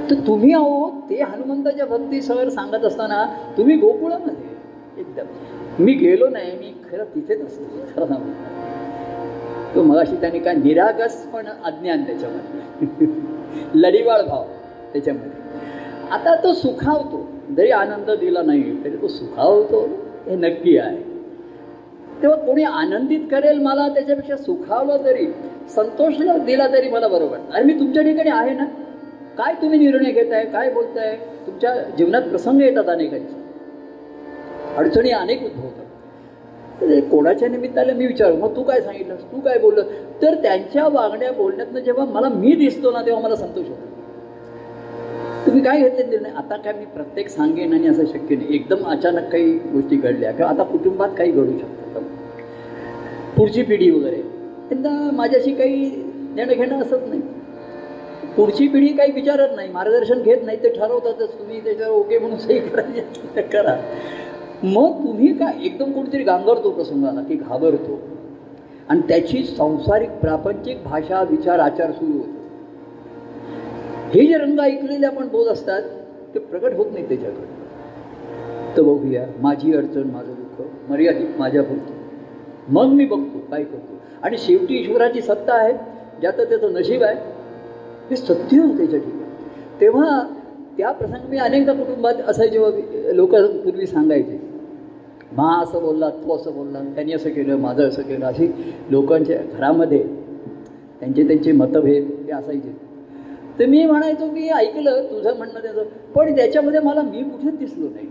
[0.09, 3.25] तर तुम्ही अहो ते हनुमंताच्या भक्ती सर सांगत असताना
[3.57, 5.25] तुम्ही गोकुळामध्ये एकदम.
[5.83, 8.31] मी गेलो नाही मी खरं तिथेच असतो खरं सांगू.
[9.75, 13.07] तो मगाशी त्यांनी काय निरागस पण अज्ञान त्याच्यामध्ये.
[13.75, 14.43] लढीवाळ भाव.
[14.95, 15.31] त्याच्यामध्ये.
[16.11, 17.27] आता तो सुखावतो.
[17.57, 19.87] जरी आनंद दिला नाही तरी तो सुखावतो.
[20.27, 20.97] हे नक्की आहे.
[22.21, 25.27] तेव्हा कोणी आनंदित करेल मला त्याच्यापेक्षा सुखावलं तरी
[25.75, 26.13] संतोष
[26.45, 27.37] दिला तरी मला बरोबर.
[27.53, 28.65] अरे मी तुमच्या ठिकाणी आहे ना?
[29.37, 30.45] काय तुम्ही निर्णय घेताय?
[30.45, 31.15] काय बोलताय?
[31.47, 33.35] तुमच्या जीवनात प्रसंग येतात अनेकांचे.
[34.77, 35.81] अडचणी अनेक उद्भवतात.
[37.11, 38.35] कोणाच्या निमित्ताने मी विचारू?
[38.35, 39.23] मग तू काय सांगितलंस?
[39.23, 39.83] तू काय बोललं?
[40.21, 43.94] तर त्यांच्या वागण्या बोलण्यातनं जेव्हा मला मी दिसतो ना तेव्हा मला संतोष होतो.
[45.45, 46.29] तुम्ही काय घेतले निर्णय?
[46.29, 48.55] आता काय मी प्रत्येक सांगेन आणि असं शक्य नाही.
[48.55, 52.01] एकदम अचानक काही गोष्टी घडल्या किंवा आता कुटुंबात काही घडू शकतात
[53.37, 54.21] पुढची पिढी वगैरे.
[54.69, 55.89] त्यांना माझ्याशी काही
[56.35, 57.21] देणं घेणं असत नाही.
[58.35, 61.39] पुढची पिढी काही विचारत नाही मार्गदर्शन घेत नाही ते ठरवतातच.
[61.39, 63.75] तुम्ही त्याच्यावर ओके म्हणून सही करायची करा.
[64.63, 67.99] मग तुम्ही काय एकदम कोणीतरी गांगरतो प्रसंगाला की घाबरतो?
[68.89, 72.34] आणि त्याची संसारिक प्रापंचिक भाषा विचार आचार सुरू होतो
[74.13, 75.81] हे जे रंग ऐकलेले आपण बोल असतात
[76.33, 77.53] ते प्रकट होत नाही त्याच्याकडे.
[78.77, 81.93] तर बघूया माझी अडचण माझं दुःख मर्यादित माझ्यापुरतं.
[82.67, 83.99] मग मी बघतो काय करतो.
[84.23, 85.73] आणि शेवटी ईश्वराची सत्ता आहे
[86.21, 87.15] ज्याचं त्याचं नशीब आहे
[88.09, 89.79] हे सत्य त्याच्या ठिकाणी.
[89.81, 90.21] तेव्हा
[90.77, 94.39] त्या प्रसंगी मी अनेकदा कुटुंबात असं जेव्हा लोक पूर्वी सांगायचे
[95.31, 98.47] मा असं बोलला तू असं बोलला त्यांनी असं केलं माझं असं केलं अशी
[98.89, 100.03] लोकांच्या घरामध्ये
[100.99, 102.84] त्यांचे त्यांचे मतभेद हे असायचे.
[103.59, 105.83] तर मी म्हणायचो मी ऐकलं तुझं म्हणणं त्याचं.
[106.15, 108.07] पण त्याच्यामध्ये मला मी कुठेच दिसलो नाही.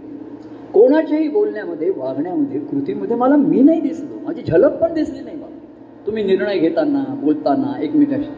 [0.73, 4.19] कोणाच्याही बोलण्यामध्ये वागण्यामध्ये कृतीमध्ये मला मी नाही दिसलो.
[4.25, 5.57] माझी झलक पण दिसली नाही मला.
[6.07, 8.29] तुम्ही निर्णय घेताना बोलताना एकमेकाशी.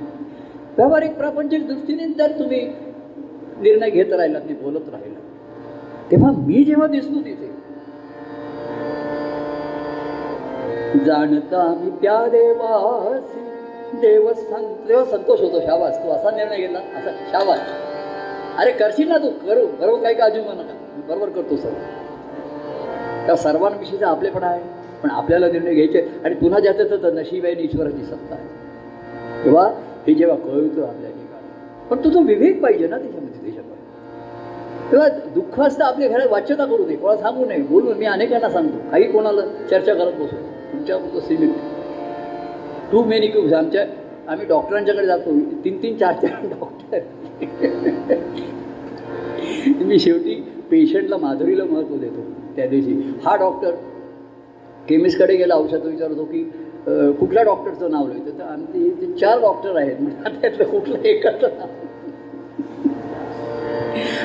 [0.77, 2.67] व्यावहारिक प्रापंचिक दृष्टीने जर तुम्ही
[3.61, 5.19] निर्णय घेत राहिलात नाही बोलत राहिला.
[6.11, 7.55] तेव्हा मी जेव्हा दिसलो तिथे
[11.05, 13.56] जाणता मी त्या देवासी
[13.95, 14.31] देव
[14.89, 15.99] तेव्हा संतोष होतो शाबास.
[16.05, 17.61] तू असा निर्णय घेतला असा शाबास.
[18.59, 19.31] अरे करशील ना तू?
[19.47, 19.67] करू.
[19.81, 21.73] बरोबर काही काळजी म्हणू नका मी बरोबर करतो सर
[23.27, 24.61] त्या सर्वांविषयीचा आपलेपणा आहे
[25.03, 29.45] पण आपल्याला निर्णय घ्यायचे आणि पुन्हा ज्याचं तर नशीब आहे आणि ईश्वराची सत्ता आहे.
[29.45, 29.67] तेव्हा
[30.07, 34.91] हे जेव्हा कळवतो आपल्या ठिकाणी पण तुझा विवेक पाहिजे ना त्याच्यामध्ये त्याच्यामध्ये.
[34.93, 36.97] तेव्हा दुःख असतं आपल्या घरात वाच्यता करू दे.
[36.97, 37.63] कोणाला सांगू नये.
[37.63, 38.91] बोलून मी अनेकांना सांगतो.
[38.91, 40.37] काही कोणाला चर्चा करत बसू
[40.73, 41.49] तुमच्या सीमित
[42.93, 43.85] टू मेनी क्यूब्स आमच्या
[44.29, 45.39] आम्ही डॉक्टरांच्याकडे जातो.
[45.65, 46.99] तीन तीन चार चार डॉक्टर
[49.85, 50.35] मी शेवटी
[50.71, 52.23] पेशंटला माधुरीला महत्त्व देतो.
[52.57, 52.93] त्या दिवशी.
[53.25, 53.71] हा डॉक्टर
[54.89, 55.55] केमिस्टकडे गेला.
[55.55, 56.43] औषध विचारतो की
[56.87, 61.69] कुठल्या डॉक्टरचं नाव लिहितं तर आमचे ते चार डॉक्टर आहेत म्हणजे त्यातलं कुठलं एकाचं नाव?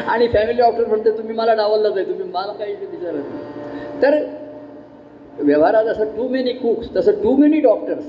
[0.07, 3.15] आणि फॅमिली डॉक्टर म्हणते तुम्ही मला डावललाच आहे तुम्ही मला काही विचारत.
[3.15, 8.05] नाही तर व्यवहारात असं टू मेनी कुक्स तसं too many doctors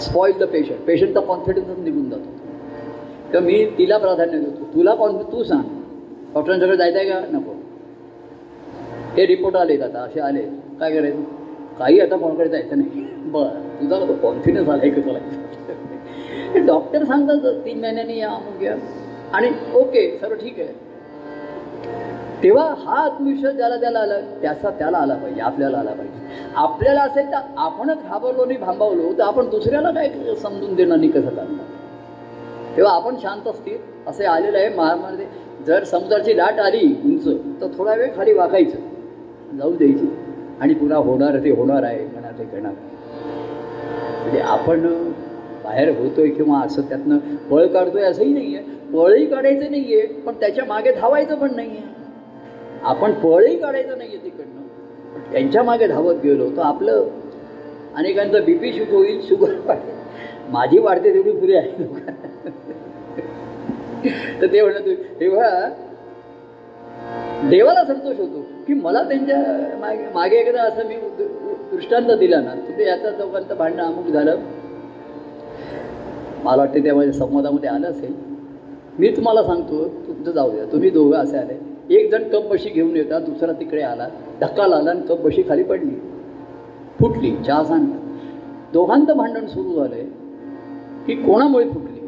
[0.00, 2.30] spoil the patient पेशंटचा कॉन्फिडन्सच निघून जातो.
[3.32, 4.64] तर मी तिला प्राधान्य देतो.
[4.74, 5.62] तुला कॉन्फि तू सांग.
[6.34, 7.20] डॉक्टरांच्याकडे जायचं आहे का?
[7.32, 7.52] नको.
[9.16, 10.42] हे रिपोर्ट आलेत आता असे आले.
[10.80, 11.22] काय करायचं?
[11.78, 13.04] काही आता कोणाकडे जायचं नाही.
[13.14, 13.50] बरं.
[13.80, 15.18] तुझा कॉन्फिडन्स आला आहे का तुला?
[16.66, 18.76] डॉक्टर सांगतात तीन महिन्यांनी या अमुक या.
[19.32, 20.87] आणि ओके सर्व ठीक आहे.
[22.42, 26.50] तेव्हा हा आत्मविश्वास ज्याला त्याला आला त्याचा त्याला आला पाहिजे आपल्याला आला पाहिजे.
[26.56, 31.28] आपल्याला असेल तर आपणच घाबरलो आणि भांबावलो तर आपण दुसऱ्याला काय समजून देणार नाही कसं
[31.28, 32.76] करणार?
[32.76, 35.26] तेव्हा आपण शांत असतील असे आलेलं आहे महारामध्ये
[35.66, 37.26] जर समुद्राची लाट आली उंच
[37.60, 40.08] तर थोडा वेळ खाली वाकायचं जाऊ द्यायची.
[40.60, 42.72] आणि पुन्हा होणार ते होणार आहे म्हणा ते करणार
[44.20, 44.86] म्हणजे आपण
[45.64, 47.18] बाहेर होतोय किंवा असं त्यातनं
[47.50, 51.87] पळ काढतोय असंही नाही आहे पळही काढायचं नाही आहे पण त्याच्यामागे धावायचं पण नाही आहे
[52.82, 57.04] आपण पळही काढायचं नाही आहे तिकडनं त्यांच्या मागे धावत गेलो तर आपलं
[57.96, 59.96] अनेकांचं बी पी शूट होईल शुगर वाढेल
[60.52, 61.84] माझी वाढते तेवढी पुरी आहे.
[64.40, 64.88] तर ते म्हणत
[65.20, 65.48] तेव्हा
[67.50, 69.38] देवाला संतोष होतो की मला त्यांच्या
[69.80, 70.96] मागे मागे एकदा असं मी
[71.72, 74.36] दृष्टांत दिला ना तिथे याचा दोघांचं भांडणं अमुक झालं.
[76.44, 78.14] मला वाटते त्या माझ्या संवादामध्ये आलं असेल.
[78.98, 80.64] मी तुम्हाला सांगतो तुमचं जाऊ द्या.
[80.72, 81.58] तुम्ही दोघं असे आले.
[81.90, 84.08] एक जण कप बशी घेऊन येतात दुसरा तिकडे आला
[84.40, 85.94] धक्का लागला आणि कप बशी खाली पडली.
[87.00, 87.86] फुटली चहा सांग
[88.72, 90.02] दोघांचं भांडण सुरू झालंय
[91.06, 92.00] की कोणामुळे फुटली?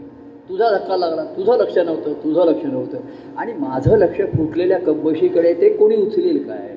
[0.48, 2.98] तुझा धक्का लागला तुझं लक्ष नव्हतं तुझं लक्ष नव्हतं.
[3.36, 6.68] आणि माझं लक्ष फुटलेल्या कपबशीकडे ते कोणी उचलेल काय?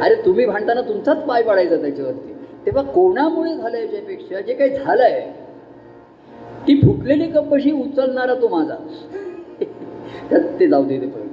[0.00, 2.32] अरे तुम्ही भांडताना तुमचाच पाय पडायचा त्याच्यावरती.
[2.66, 5.20] तेव्हा कोणामुळे झालं याच्यापेक्षा जे काही झालंय
[6.68, 8.74] ती फुटलेली कपबशी उचलणारा तो माझा.
[10.60, 11.25] ते जाऊ दे ते पण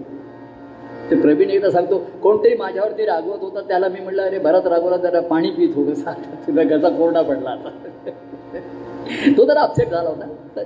[1.10, 5.20] ते प्रवीण एकदा सांगतो कोणतरी माझ्यावरती रागवत होता त्याला मी म्हटलं अरे भरत रागवला जरा
[5.22, 6.12] पाणी पी थोडंसं
[6.48, 7.70] तुझा तुला कोरडा पडला आता.
[9.38, 10.63] तो जरा अपसेट झाला होता.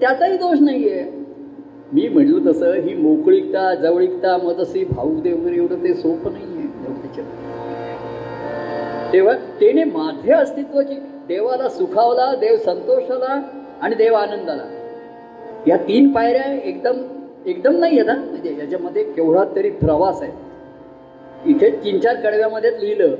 [0.00, 1.02] त्याचाही दोष नाही आहे
[1.92, 7.22] मी म्हटलं तसं ही मोकळीकता जवळीकता मदसी भाऊ दे वगैरे एवढं ते सोपं नाही आहे
[9.12, 10.94] तेव्हा त्याने माझे अस्तित्वाची
[11.28, 13.40] देवाला सुखावला देव संतोषाला
[13.82, 14.62] आणि देव आनंदाला.
[15.66, 16.96] या तीन पायऱ्या एकदम
[17.46, 20.32] एकदम नाही आहे ना म्हणजे याच्यामध्ये केवढा तरी प्रवास आहे.
[21.50, 23.14] इथे तीन चार कडव्यामध्येच लिहिलं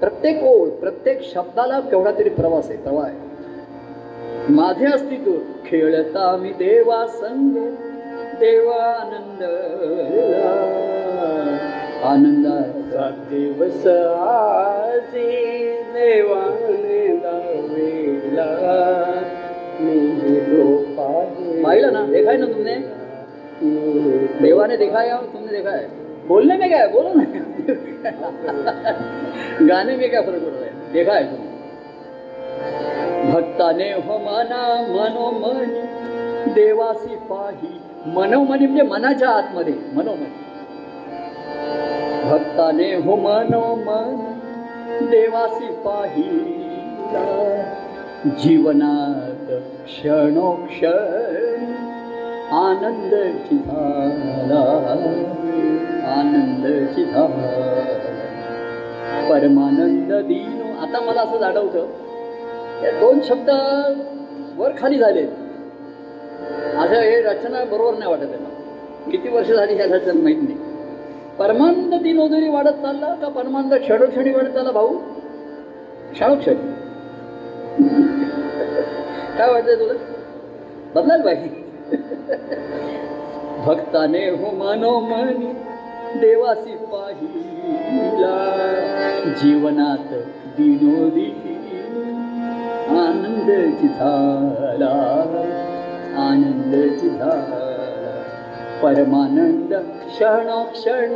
[0.00, 4.52] प्रत्येक ओळ प्रत्येक शब्दाला केवढा तरी प्रवास आहे प्रवाह आहे.
[4.54, 5.32] माझे अस्तित्व
[5.66, 7.56] खेळता मी देवा संग
[8.40, 9.42] देवानंद
[12.04, 18.46] आनंदाचा दिवस आजी देवाने दावेला
[19.80, 19.98] मी
[21.62, 22.02] पाहिलं ना?
[22.06, 22.74] देखाय ना तुमने?
[23.62, 25.88] देवाने देखा या तुमने देखा है।
[26.28, 26.92] बोलने में क्या है?
[26.92, 27.24] बोलो ना।
[29.66, 30.92] गाने में क्या फर्क पड़ रहा है?
[30.92, 31.48] देखा है तुमने?
[33.32, 35.58] भक्ताने हो मना मनोमन
[36.54, 37.72] देवासी पाही
[38.06, 40.30] मनोमनी म्हणजे मनाच्या आतमध्ये मनोमनी.
[42.30, 44.08] भक्ताने हो मनोमन
[45.10, 46.28] देवासी पाही
[48.40, 49.46] जीवनात
[49.84, 51.59] क्षणोक्षण
[52.52, 53.14] आनंद
[53.50, 54.60] झाला
[56.12, 57.26] आनंद झाला
[59.30, 60.82] परमानंद दिनो.
[60.82, 61.86] आता मला असं जाणवतं
[62.84, 63.50] या दोन शब्द
[64.60, 65.22] वर खाली झाले.
[66.78, 69.10] असं हे रचना बरोबर नाही वाटत आहे.
[69.10, 70.58] किती वर्ष झाली ह्या रचना माहीत नाही.
[71.38, 74.96] परमानंद दिनोदरी वाढत चालला का परमानंद क्षणोक्षणी वाढत चालला भाऊ?
[76.12, 76.72] क्षणोक्षणी.
[79.38, 79.92] काय वाटतंय तुला?
[80.94, 81.59] बदलायला पाहिजे.
[83.66, 85.52] भक्ताने हो मनोमनी
[86.18, 88.56] देवासी पाहिला.
[89.26, 90.12] जीवनात
[90.56, 91.56] दिनोदी
[92.88, 95.20] आनंद झाला.
[96.16, 97.66] आनंद झाला.
[98.82, 99.74] परमानंद
[100.06, 101.14] क्षणोक्षण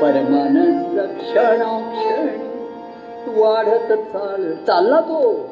[0.00, 2.26] परमानंद क्षणोक्षण.
[3.40, 5.48] वाढत चाल चालला तो.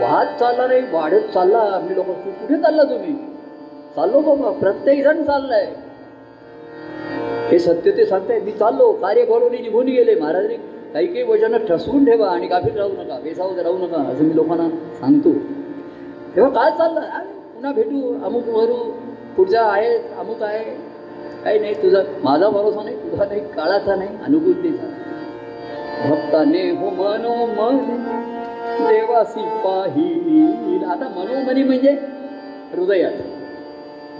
[0.00, 1.58] वाहत चालला नाही वाढत चालला.
[1.58, 3.14] आम्ही लोक कुठे चालला तुम्ही?
[3.96, 5.66] चाललो बाबा प्रत्येक जण चाललाय.
[7.50, 8.92] हे सत्य ते सांगताय मी चाललो.
[8.92, 10.14] कार्य करून निघून गेले.
[10.14, 10.56] महाराजांनी
[10.92, 14.68] काही काही वचनं ठसवून ठेवा आणि गाफील राहू नका बेसावत राहू नका असं मी लोकांना
[14.68, 15.32] सांगतो.
[16.36, 17.00] तेव्हा काय चाललं.
[17.00, 18.92] अरे, पुन्हा भेटू अमुक भरू
[19.36, 20.94] पुढचा आहे अमुक आहे.
[21.44, 24.86] काही नाही तुझा माझा भरोसा नाही तुझा नाही काळाचा नाही अनुकूलतेचा
[26.10, 27.76] भक्ताने हो मनोमन
[28.80, 30.84] देवासी पाहिल.
[30.84, 31.90] आता मनोमनी म्हणजे
[32.72, 33.12] हृदयात.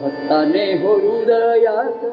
[0.00, 2.04] भक्ताने हो हृदयात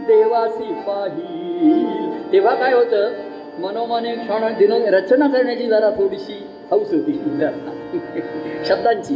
[0.00, 2.32] देवासी पाहिल.
[2.32, 3.12] तेव्हा काय होतं?
[3.60, 7.12] मनोमने क्षण दिन रचना करण्याची जरा थोडीशी हौस होती.
[8.64, 9.14] शब्दांची.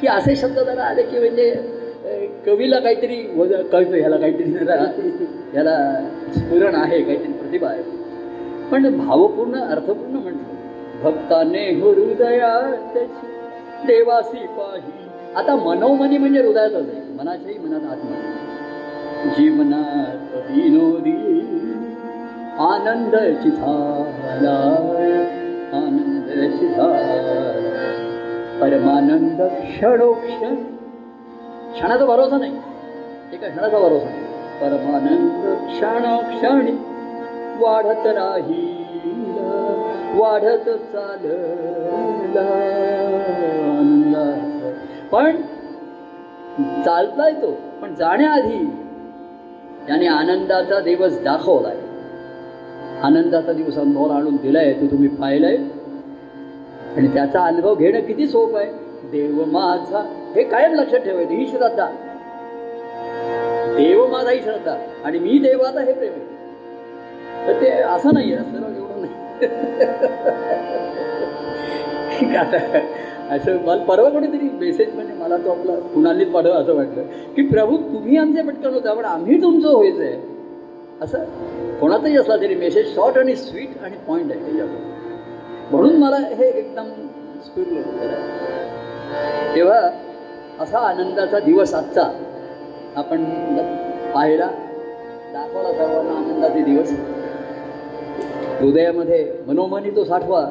[0.00, 1.50] की असे शब्द जरा आले की म्हणजे
[2.46, 4.74] कवीला काहीतरी वज कळतं ह्याला काहीतरी जरा
[5.52, 5.76] ह्याला
[6.36, 7.82] स्फुरण आहे काहीतरी प्रतिभा आहे.
[8.72, 10.51] पण भावपूर्ण अर्थपूर्ण म्हणतो
[11.04, 12.98] भक्ताने हृदयात
[13.86, 14.92] देवासी पाही.
[15.36, 18.38] आता मनोमनी म्हणजे हृदयातच आहे मनाच्याही मनात आत्मा.
[19.30, 21.38] जीवनात विनोदी.
[22.58, 24.76] आनंद चिथाला
[25.72, 27.58] आनंद चिथाला
[28.60, 30.54] परमानंद क्षणोक्षण
[31.72, 32.52] क्षणाचा भरोसा नाही.
[33.32, 34.22] एका क्षणाचा भरोसा नाही.
[34.60, 36.72] परमानंद क्षणोक्षणी.
[37.60, 38.71] वाढत राही.
[40.14, 41.58] वाढत चालला.
[45.12, 45.36] पण
[46.84, 48.66] चालताय तो पण जाण्याआधी
[49.86, 51.76] त्याने आनंदाचा दिवस दाखवलाय.
[53.02, 55.56] आनंदाचा दिवस अनुभवाला आणून दिलाय तो तुम्ही पाहिलाय.
[56.96, 58.72] आणि त्याचा अनुभव घेणं किती सोपं आहे.
[59.10, 61.30] देव माझा हे कायम लक्षात ठेवायचं.
[61.30, 61.86] ही श्रद्धा.
[63.76, 64.76] देव माझा ही श्रद्धा.
[65.04, 66.32] आणि मी देवाचा हे प्रेम आहे.
[67.46, 68.71] तर ते असं नाही आहे सर्व
[72.36, 72.58] आता
[73.34, 77.02] असं मला परवा कुठेतरी मेसेज म्हणजे मला तो आपला कुणालीत पाठव असं वाटलं
[77.36, 80.16] की प्रभू तुम्ही आमचे पटकन होता पण आम्ही तुमचं व्हायचं आहे
[81.02, 81.24] असं
[81.80, 84.90] कोणाचाही असला तरी मेसेज शॉर्ट आणि स्वीट आणि पॉईंट आहे त्याच्यावर.
[85.70, 86.88] म्हणून मला हे एकदम
[87.44, 87.80] स्फुरलं
[89.54, 89.78] तेव्हा
[90.60, 92.02] असा आनंदाचा दिवस आजचा
[92.96, 93.24] आपण
[94.14, 94.46] पाहिला
[95.32, 96.90] दाखवला सर्वांना आनंदाचे दिवस.
[98.60, 100.44] हृदयामध्ये मनोमनी तो साठवा.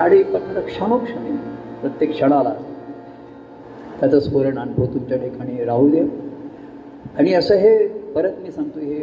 [0.00, 1.36] आणि क्षणोक्षणी
[1.80, 2.52] प्रत्येक क्षणाला
[4.00, 6.02] त्याचं स्फोरण अनुभव तुमच्या ठिकाणी राहू दे.
[7.18, 7.76] आणि असं हे
[8.14, 9.02] परत मी सांगतो हे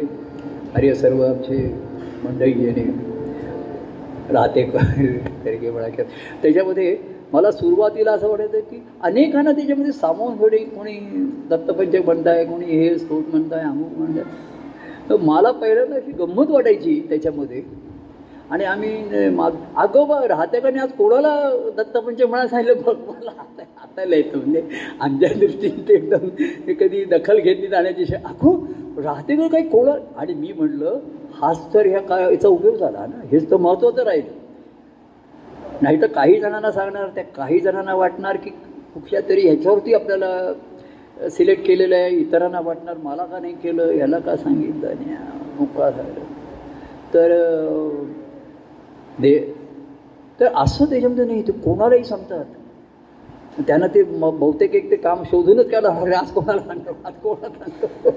[0.74, 1.56] अरे सर्व आमचे
[2.24, 2.84] मंडळी येणे
[4.32, 6.06] राहते करगे बळाक्यात
[6.42, 6.96] त्याच्यामध्ये
[7.32, 10.98] मला सुरुवातीला असं वाटायचं की अनेकांना त्याच्यामध्ये सामावून थोडे कोणी
[11.50, 14.24] दत्तपंचक म्हणताय कोणी हे स्तोट म्हणताय अमुक म्हणताय.
[15.10, 17.62] तर मला पहिल्यांदा अशी गंमत वाटायची त्याच्यामध्ये.
[18.50, 21.32] आणि आम्ही माग अगोबा राहतेकाने आज कोणाला
[21.76, 22.82] दत्तपंच म्हणा सांगितलं?
[22.82, 24.62] बघ मला हाता हातायला येतं म्हणजे
[25.00, 26.28] आमच्या दृष्टीने ते एकदम
[26.80, 28.16] कधी दखल घेतली जाण्याची शे
[29.02, 30.98] राहते का काही कोणा आणि मी म्हटलं
[31.40, 34.32] हाच तर ह्या काय याचा उपयोग झाला ना हेच तर महत्त्वाचं राहिलं.
[35.82, 38.50] नाही तर काही जणांना सांगणार त्या काही जणांना वाटणार की
[38.94, 40.30] कुठल्या तरी ह्याच्यावरती आपल्याला
[41.22, 45.14] सिलेक्ट केलेलं आहे इतरांना वाटणार मला का नाही केलं याला का सांगितलं आणि
[45.58, 46.20] मोकळा झालं?
[47.14, 47.28] तर
[49.20, 49.54] दे
[50.40, 52.44] तर असं त्याच्यामध्ये नाही ते कोणालाही सांगतात.
[53.66, 57.64] त्यांना ते म- बहुतेक एक ते काम शोधूनच काढा अरे आज कोणाला सांगतो आज कोणाला
[57.64, 58.08] सांगतो?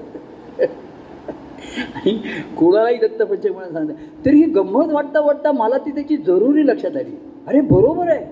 [1.96, 2.18] आणि
[2.58, 3.96] कोणालाही दत्तपंचक सांगतात.
[4.26, 7.16] तर ही गंमत वाटता वाटता मला ती त्याची जरुरी लक्षात आली.
[7.48, 8.26] अरे बरोबर आहे.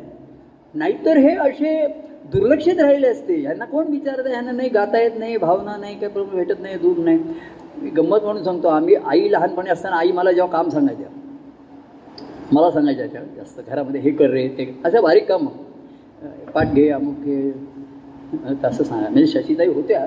[0.73, 1.87] नाहीतर हे असे
[2.25, 3.41] दुर्लक्षित राहिले असते.
[3.43, 6.77] यांना कोण विचारतं ह्यांना यांना नाही गाता येत नाही भावना नाही काही प्रॉब्लेम भेटत नाही
[6.77, 7.17] दूर नाही.
[7.81, 11.07] मी गंमत म्हणून सांगतो आम्ही आई लहानपणी असताना आई मला जेव्हा काम सांगायच्या
[12.51, 15.45] मला सांगायच्या त्या जास्त घरामध्ये हे कर रे ते असं बारीक काम.
[16.53, 17.51] पाठ घे अमुक घे.
[18.63, 19.09] तसं सांगा.
[19.09, 20.05] म्हणजे शशीताई होत्या.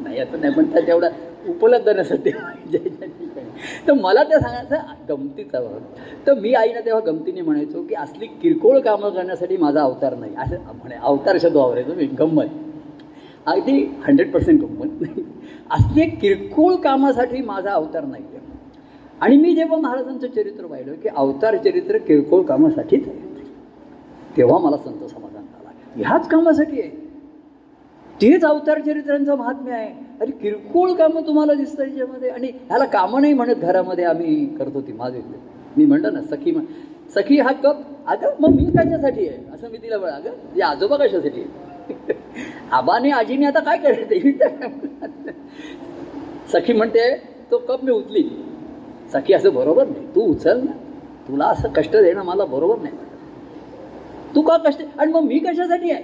[0.00, 1.08] नाही आता नाही पण त्या तेवढा
[1.48, 2.28] उपलब्ध नसत
[3.86, 8.78] तर मला त्या सांगायचं गमतीचा भाग तर मी आईना तेव्हा गमतीने म्हणायचो की असली किरकोळ
[8.80, 10.34] कामं करण्यासाठी माझा अवतार नाही.
[10.38, 12.46] असं म्हणे अवतार शब्द वापरायचो मी गंमत.
[13.46, 15.00] अगदी हंड्रेड पर्सेंट गंमत.
[15.00, 15.24] नाही
[15.70, 18.38] असली किरकोळ कामासाठी माझा अवतार नाही आहे
[19.20, 23.28] आणि मी जेव्हा महाराजांचं चरित्र पाहिलं की अवतार चरित्र किरकोळ कामासाठीच आहे
[24.36, 26.99] तेव्हा मला संत समाधान झाला ह्याच कामासाठी आहे.
[28.20, 29.92] तेच अवतार चरित्रांचं महात्म्य आहे.
[30.20, 32.30] अरे किरकोळ कामं तुम्हाला दिसतं याच्यामध्ये.
[32.30, 35.20] आणि ह्याला कामं नाही म्हणत घरामध्ये आम्ही करतो ती माझे
[35.76, 36.64] मी म्हणतो ना सखी म्हण
[37.14, 39.38] सखी हा कप अगं मग मी कशासाठी आहे?
[39.54, 41.68] असं मी तिला म्हणा अगं म्हणजे आजोबा कशासाठी आहे
[42.72, 45.30] आबाने आजीने आता काय करायचं
[46.52, 47.10] सखी म्हणते
[47.50, 48.22] तो कप मी उचली
[49.12, 50.06] सखी असं बरोबर नाही.
[50.14, 50.72] तू उचल ना.
[51.28, 52.94] तुला असं कष्ट देणं मला बरोबर नाही.
[54.34, 56.02] तू का कष्ट आणि मग मी कशासाठी आहे?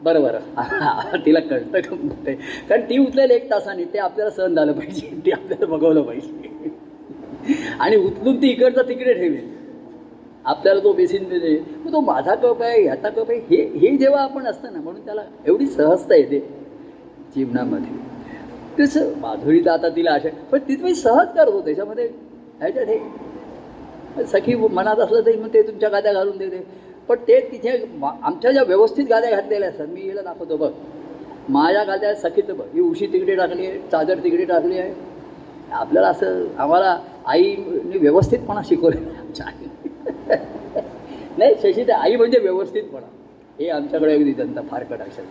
[0.00, 2.34] बरं बरं तिला कळतं का म्हणते
[2.68, 5.08] कारण ती उचलेल एक तासाने ते आपल्याला सहन झालं पाहिजे.
[5.26, 6.74] ते आपल्याला बघवलं पाहिजे.
[7.80, 9.48] आणि उचलून ती इकडचा तिकडे ठेवेल.
[10.44, 11.56] आपल्याला तो बेसिन देते.
[11.84, 15.04] मग तो माझा कप आहे ह्याचा कप आहे हे हे जेव्हा आपण असतं ना म्हणून
[15.04, 16.38] त्याला एवढी सहजता येते
[17.36, 17.98] जीवनामध्ये.
[18.78, 22.06] तसं माधुरी तर आता तिला अशा पण तिथं सहज करतो त्याच्यामध्ये
[22.60, 22.98] ह्याच्यात हे.
[24.26, 26.64] सखी मनात असलं तरी मग ते तुमच्या गाद्या घालून देते.
[27.08, 27.70] पण ते तिथे
[28.02, 30.70] आमच्या ज्या व्यवस्थित गाद्या घातलेल्या असतात मी हिला दाखवतो बघ.
[31.48, 34.92] माझ्या गाद्या सखीचं बघ ही उशी तिकडे टाकली आहे चादर तिकडे टाकली आहे.
[35.72, 36.96] आपल्याला असं आम्हाला
[37.26, 39.66] आईने व्यवस्थितपणा शिकवलं आमच्या आई
[41.38, 43.06] नाही शशी ते आई म्हणजे व्यवस्थितपणा.
[43.58, 45.24] हे आमच्याकडे अगदी त्यांचा फार कटाक्षात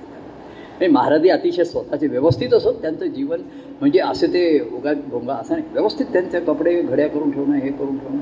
[0.80, 3.42] नाही महाराजी अतिशय स्वतःचे व्यवस्थित असो त्यांचं जीवन
[3.80, 4.44] म्हणजे असे ते
[4.78, 5.66] उगा भोंगा असं नाही.
[5.74, 8.20] व्यवस्थित त्यांचे कपडे घड्या करून ठेवणं हे करून ठेवणं.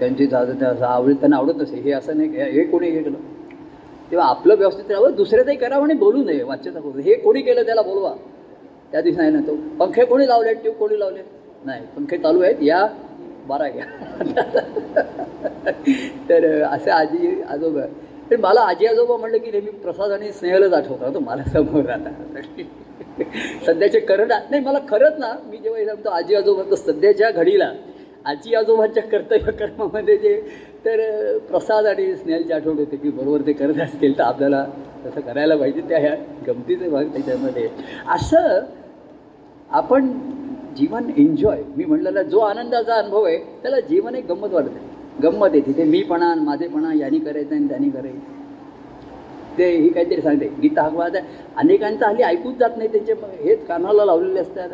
[0.00, 3.02] त्यांची जात त्या असं आवडत त्यांना आवडत असे हे असं नाही हे हे कोणी हे
[3.02, 3.16] केलं.
[4.10, 6.42] तेव्हा आपलं व्यवस्थित राहावं दुसऱ्याचंही करावं आणि बोलू नये.
[6.42, 8.14] वाच्यता करू हे कोणी केलं त्याला बोलवा.
[8.92, 9.58] त्या दिवशी नाही ना तो.
[9.78, 11.20] पंखे कोणी लावले ट्यूब कोणी लावले
[11.64, 11.82] नाही.
[11.96, 12.54] पंखे चालू आहेत.
[12.62, 12.88] या
[13.46, 13.84] बारा घ्या.
[16.28, 17.80] तर असे आजी आजोबा.
[18.30, 21.14] तर मला आजी आजोबा म्हणलं की नेहमी प्रसाद आणि स्नेहलच आठवतं.
[21.14, 22.10] तो मला समोर आता.
[23.66, 27.72] सध्याचे करंट नाही मला खरंच ना मी जेव्हा हे सांगतो आजी आजोबा तर सध्याच्या घडीला
[28.26, 30.34] आजी आजोबांच्या कर्तव्य कर्मामध्ये जे
[30.84, 31.00] तर
[31.50, 34.64] प्रसाद आणि स्नेहलची आठवण होते की बरोबर ते करत असतील तर आपल्याला
[35.04, 36.14] तसं करायला पाहिजे त्या ह्या
[36.46, 37.68] गमतीचे भाग त्याच्यामध्ये.
[38.14, 38.60] असं
[39.70, 40.10] आपण
[40.76, 44.78] जीवन एन्जॉय मी म्हणलेला जो आनंदाचा अनुभव आहे त्याला जीवन एक गंमत वाटते.
[45.22, 48.38] गंमत आहे तिथे मीपणा माझेपणा यांनी करायचं आणि त्यांनी करायचं.
[49.58, 50.48] ते ही काहीतरी सांगते.
[50.62, 51.16] गीता हकवाद
[51.56, 53.14] अनेकांचा हल्ली ऐकूच जात नाही त्यांचे
[53.44, 54.68] हेच कानाला लावलेले असतात.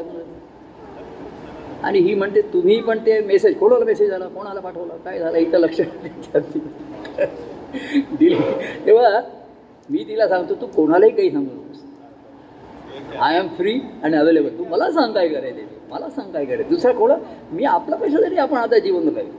[1.86, 4.96] आणि ही म्हणते तुम्ही पण ते मेसेज कोणाला मेसेज आला कोणाला पाठवला?
[5.04, 5.36] काय झालं?
[5.38, 5.80] इथं लक्ष
[8.18, 8.38] दिली.
[8.86, 9.20] तेव्हा
[9.88, 11.82] मी तिला सांगतो तू कोणालाही काही सांगू नकोस.
[13.20, 15.66] आय एम फ्री आणि अवेलेबल तू मला सांग काय करायचं ते.
[15.90, 17.16] मला सांग काय करायचं दुसरा कोणा?
[17.52, 19.32] मी आपला कशासाठी आपण आता जीवन पाहिजे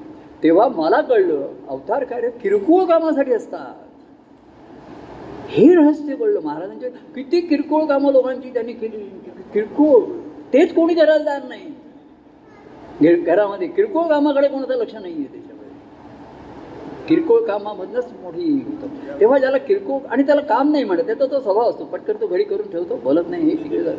[0.44, 3.74] तेव्हा मला कळलं अवतार कार्य किरकोळ कामासाठी असतात.
[5.50, 8.98] हे रहस्य कळलं महाराजांचे किती किरकोळ कामं लोकांची त्यांनी केली.
[9.54, 10.02] किरकोळ.
[10.54, 11.72] तेच कोणी करायला जाणार नाही.
[13.02, 15.56] घरामध्ये किरकोळ कामाकडे कोणाचं लक्ष नाही आहे त्याच्यामध्ये.
[17.08, 21.70] किरकोळ कामामधनंच मोठी होतं तेव्हा ज्याला किरकोळ आणि त्याला काम नाही म्हणत त्याचा तो स्वभाव
[21.70, 21.84] असतो.
[21.86, 23.98] पटकन तो घडी करून ठेवतो बोलत नाही हे तिकडे झालं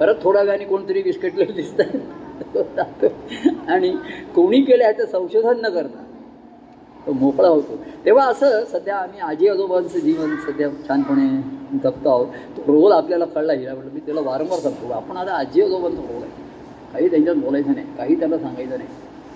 [0.00, 1.96] परत थोड्या वेळाने कोणतरी बिस्किटलं दिसतात.
[3.68, 3.90] आणि
[4.34, 6.02] कोणी केलं ह्याचं संशोधन न करता
[7.06, 7.76] तो मोकळा होतो.
[8.04, 11.26] तेव्हा असं सध्या आम्ही आजी आजोबांचं जीवन सध्या छानपणे
[11.78, 12.26] जपतो आहोत.
[12.56, 14.92] तो रोल आपल्याला कळला हिला म्हटलं मी त्याला वारंवार सांगतो.
[14.92, 16.41] आपण आता आजी आजोबांचा रोल आहे.
[16.92, 18.88] काही त्यांच्यात बोलायचं नाही काही त्यांना सांगायचं नाही.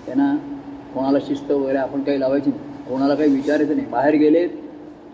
[0.05, 0.35] त्यांना
[0.93, 2.83] कोणाला शिस्त वगैरे आपण काही लावायची नाही.
[2.89, 3.87] कोणाला काही विचारायचं नाही.
[3.87, 4.47] बाहेर गेले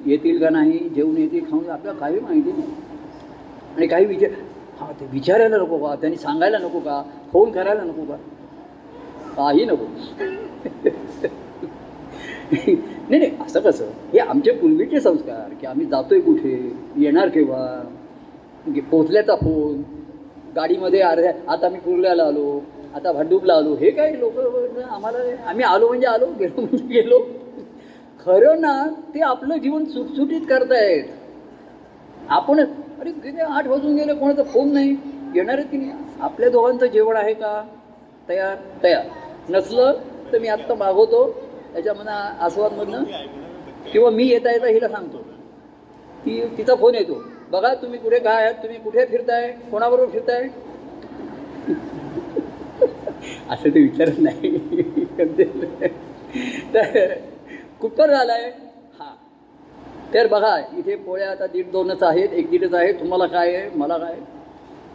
[0.05, 2.67] येतील का नाही जेवून येतील खाऊन आपल्याला काही माहिती नाही.
[3.77, 4.29] आणि काही विचार
[4.79, 5.95] हां ते विचारायला नको का?
[5.95, 7.01] त्यांनी सांगायला नको का?
[7.33, 8.15] फोन करायला नको का?
[9.37, 9.85] काही नको.
[12.51, 13.85] नाही नाही असं कसं?
[14.13, 17.65] हे आमचे पूर्वीचे संस्कार की आम्ही जातोय कुठे येणार केव्हा?
[18.91, 19.81] पोचल्याचा फोन
[20.55, 22.61] गाडीमध्ये अर्ध्या आता मी कुर्ल्याला आलो
[22.95, 23.75] आता भांडूपला आलो.
[23.75, 24.37] हे काही लोक
[24.89, 27.19] आम्हाला आम्ही आलो म्हणजे आलो गेलो म्हणजे गेलो.
[28.25, 31.03] खरं ना ते आपलं जीवन सुटसुटीत करतायत.
[32.29, 34.95] आपण अरे किती आठ वाजून गेले कोणाचा फोन नाही.
[35.35, 35.91] येणार आहे की नाही?
[36.19, 37.63] आपल्या दोघांचं जेवण आहे का?
[38.29, 38.55] तयार?
[38.83, 39.03] तयार.
[39.49, 39.93] नसलं
[40.33, 41.31] तर मी आत्ता मागवतो.
[41.73, 43.03] त्याच्यामधनं आस्वादमधनं.
[43.91, 45.17] किंवा मी येता येता हिला सांगतो.
[46.25, 47.23] ती तिचा फोन येतो.
[47.53, 48.53] बघा तुम्ही कुठे काय आहात?
[48.53, 49.51] तुम्ही कुठे फिरताय?
[49.71, 50.47] कोणाबरोबर फिरताय?
[53.49, 54.57] असं ते विचारत नाही.
[56.73, 57.13] तर
[57.81, 58.49] कुठं झालाय.
[58.99, 59.13] हा.
[60.13, 63.69] तर बघा इथे पोळ्या आता दीड दोनच आहेत एक दीडच आहे तुम्हाला काय आहे?
[63.75, 64.15] मला काय?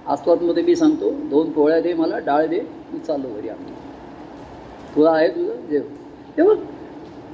[0.07, 1.11] आस्वादमध्ये मी सांगतो.
[1.11, 2.61] दोन पोळ्या दे मला डाळ दे.
[2.93, 3.73] मी चाललो घरी आम्ही.
[4.97, 5.67] तुला आहे तुझं?
[5.67, 5.83] जेव.
[6.37, 6.55] तेव्हा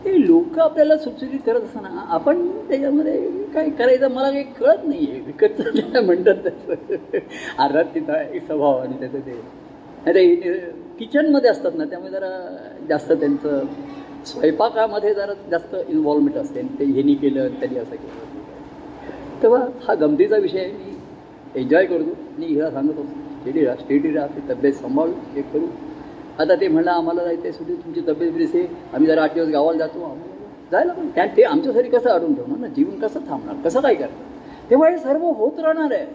[0.04, 3.16] ते लोक आपल्याला सुटसुटीत करत असताना आपण त्याच्यामध्ये
[3.54, 7.18] काय करायचं मला काही कळत नाही आहे विकत ज्याला म्हणतात त्याचं.
[7.58, 9.40] अर्धात तिथं स्वभाव आणि त्याचं ते.
[10.06, 10.52] नाही ते
[10.98, 12.28] किचनमध्ये असतात ना त्यामुळे जरा
[12.88, 13.64] जास्त त्यांचं
[14.26, 16.60] स्वयंपाकामध्ये जरा जास्त इन्व्हॉल्वमेंट असते.
[16.60, 18.22] आणि ते ह्यांनी केलं त्यांनी असं केलं.
[19.42, 20.72] तेव्हा हा गमतीचा विषय आहे.
[20.72, 22.10] मी एन्जॉय करतो.
[22.36, 25.66] आणि हिला सांगत होतो स्टेडी राहा स्टेडी राहा ती तब्येत सांभाळू हे करू.
[26.38, 29.78] आता ते म्हणलं आम्हाला जायचं आहे सुटी तुमची तब्येत बिरसे आम्ही जरा आठ दिवस गावाला
[29.78, 30.18] जातो
[30.72, 32.66] जायला पण त्या ते आमच्यासाठी कसं अडून ठेवणार ना?
[32.66, 33.54] जीवन कसं थांबणार?
[33.64, 34.70] कसं काय करणार?
[34.70, 36.06] तेव्हा हे सर्व होत राहणार आहे.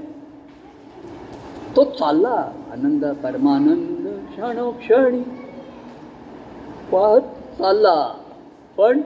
[1.76, 5.22] तो चालला आनंद परमानंद क्षणोक्षणी
[6.92, 7.22] पाहत
[7.58, 8.16] चालला.
[8.78, 9.02] पण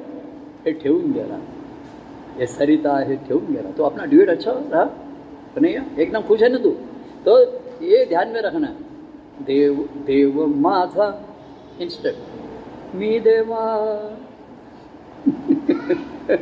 [0.66, 1.40] हे ठेवून गेला.
[2.38, 3.70] हे सरिता हे ठेवून गेला.
[3.78, 4.84] तो अपना ड्युएट अच्छा रहा
[5.56, 6.72] कन्हैया एकदम खुश है ना तू?
[7.26, 7.40] तो
[7.82, 8.68] ये ध्यान में रखना.
[9.42, 11.26] देव देव माझा
[11.82, 12.16] इंस्टेंट
[12.96, 13.80] मी देवा.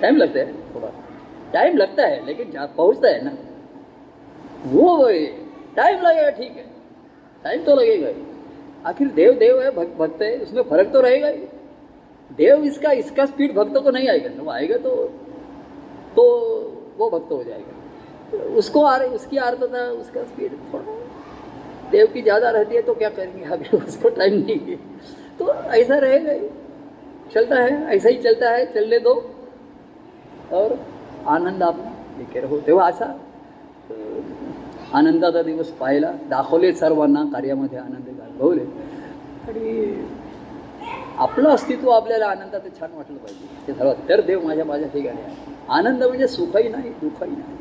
[0.00, 0.88] टाइम लगता है थोड़ा.
[1.52, 3.30] टाइम लगता है, लेकिन जहाँ पहुँचता है ना,
[4.66, 5.08] वो
[5.76, 6.64] टाइम लगेगा, ठीक है.
[7.44, 8.14] टाइम तो लगेगा ही.
[8.86, 11.42] आखिर देव देव है, भक्त भक्त है, उसमें फ़र्क तो रहेगा ही.
[12.36, 14.42] देव इसका इसका स्पीड भक्तों को नहीं आएगा.
[14.42, 14.90] वो आएगा तो
[16.16, 16.24] तो
[16.98, 18.46] वो भक्त हो जाएगा.
[18.56, 20.97] उसको आ रही उसकी आर्तता, उसका स्पीड थोड़ा
[21.90, 23.44] देव की ज़्यादा रहती है तो क्या करेंगे?
[23.46, 24.76] अभी उसको टाइम नहीं है।
[25.38, 26.48] तो ऐसा रहेगा ही।
[27.34, 29.14] चलता है ऐसा ही चलता है चलने दो।
[30.52, 30.78] और
[31.28, 33.06] आनंद आपण लेके रहो तेव्हा असा
[34.94, 38.62] आनंदाचा दिवस पाहिला। दाखवले सर्वांना कार्यामध्ये आनंद अनुभवले
[39.48, 40.06] आणि
[41.18, 43.46] आपलं अस्तित्व आपल्याला आनंदात छान वाटलं पाहिजे.
[43.66, 45.34] ते सर्वात तर देव माझ्या माझ्या ठिकाणी आहे.
[45.68, 47.56] आनंद म्हणजे सुखही नाही दुःखही नाही.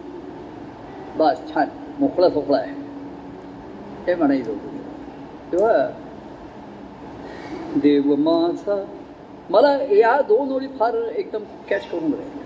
[1.17, 1.67] बस छान.
[1.99, 2.73] मोकळा सोकळा आहे.
[4.07, 4.75] हे म्हणायचं होतं?
[5.51, 5.87] तेव्हा
[7.75, 8.83] देव माझा
[9.49, 12.45] मला या दोन ओळी फार एकदम कॅच करून राहिल्या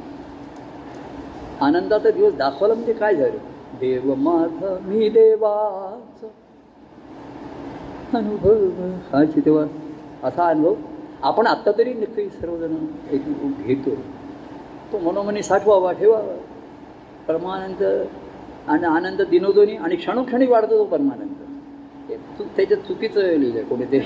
[1.66, 3.38] आनंदाचा दिवस दाखवला म्हणजे काय झालं?
[3.80, 6.28] देव माझा मी देवाचा
[8.18, 8.66] अनुभव.
[9.14, 9.66] हाची तेव्हा
[10.28, 10.74] असा अनुभव
[11.22, 12.76] आपण आत्ता तरी नक्की सर्वजण
[13.12, 13.22] एक
[13.68, 13.96] घेतो.
[14.94, 16.36] तो मनोमनी साठवावा ठेवावा.
[17.28, 17.84] परमानंद
[18.68, 21.51] आणि आनंद दिनोदोनी आणि क्षणोक्षणी वाढतो तो परमानंद.
[22.18, 24.00] त्याच्यात चुकीचं लिहिलं आहे कोणी ते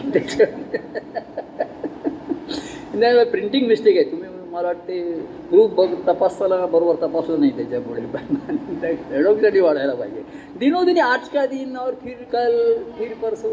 [2.99, 4.11] नाही प्रिंटिंग मिस्टेक आहे.
[4.11, 8.01] तुम्ही मला वाटते प्रूफ बघ तपासताना बरोबर तपासलं नाही त्याच्यामुळे.
[8.93, 10.23] क्षणोक्षणी वाढायला पाहिजे.
[10.59, 13.49] दिनोदिनी आज का दिन और फिर कल फिर परसो.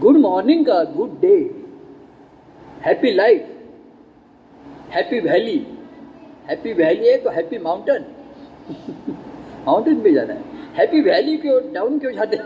[0.00, 0.82] गुड मॉर्निंग का?
[0.96, 1.36] Good day
[2.86, 3.46] happy life
[4.90, 5.58] happy valley
[6.48, 8.02] happy valley है तो हैप्पी माउंटेन
[9.66, 10.49] माउंटेन पे जाना है.
[10.76, 12.36] हैप्पी व्हॅली क्यों डाऊन क्यों जाते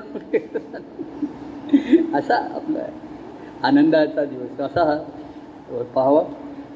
[2.15, 2.87] असा आपला
[3.63, 4.61] आनंदाचा दिवस.
[4.61, 6.23] असा हा पाहावा.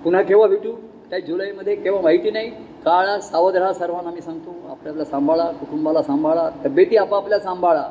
[0.05, 0.73] पुन्हा केव्हा भेटू?
[1.11, 2.51] त्या जुलैमध्ये केव्हा माहिती नाही.
[2.85, 4.55] काळा सावध राहा सर्वांना मी सांगतो.
[4.71, 6.49] आपल्याला सांभाळा कुटुंबाला सांभाळा.
[6.65, 7.83] तब्येती आपापल्या सांभाळा.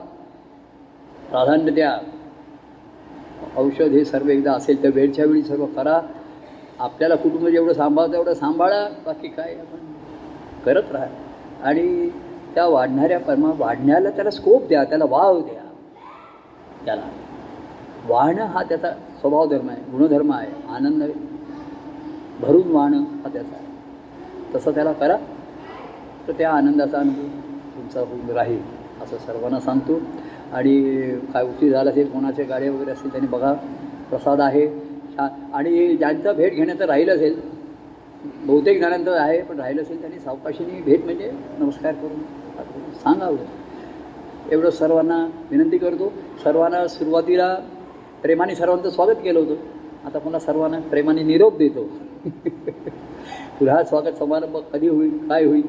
[1.30, 1.97] प्राधान्य द्या.
[3.58, 6.01] औषध हे सर्व एकदा असेल तर वेळच्या वेळी सर्व करा.
[6.80, 8.88] आपल्याला कुटुंब जेवढं सांभाळतं तेवढं सांभाळा.
[9.05, 9.93] बाकी काय आपण
[10.66, 11.05] करत राहा.
[11.64, 12.10] आणि
[12.56, 15.64] त्या वाढणाऱ्या परमा वाढण्याला त्याला स्कोप द्या त्याला वाव द्या.
[16.86, 17.02] त्याला.
[18.08, 21.04] वाहणं हा त्याचा स्वभाव धर्म आहे गुणधर्म आहे आनंद
[22.39, 23.66] भरून वाहणं हा त्याचा आहे.
[24.56, 25.18] तसं त्याला करा
[26.28, 27.28] तर त्या आनंदाचा अनुभव
[27.76, 28.60] तुमचा होऊन राहील
[29.02, 30.00] असं सर्वांना सांगतो.
[30.54, 33.54] आणि काय उशीर झाला असेल कोणाचे गाड्या वगैरे असतील त्यांनी बघा.
[34.10, 34.68] प्रसाद आहे.
[35.18, 37.39] छान आणि ज्यांचा भेट घेण्याचं राहिलं असेल
[38.26, 42.20] बहुतेक जणांचं आहे पण राहिलं असेल त्यांनी सावकाशीने भेट म्हणजे नमस्कार करून
[42.93, 43.38] सांगावं.
[44.51, 46.13] एवढं सर्वांना विनंती करतो.
[46.43, 47.57] सर्वांना सुरुवातीला
[48.22, 49.55] प्रेमाने सर्वांचं स्वागत केलं होतं.
[50.05, 51.89] आता पुन्हा सर्वांना प्रेमाने निरोप देतो.
[53.59, 55.68] पुन्हा स्वागत समारंभ कधी होईल काय होईल?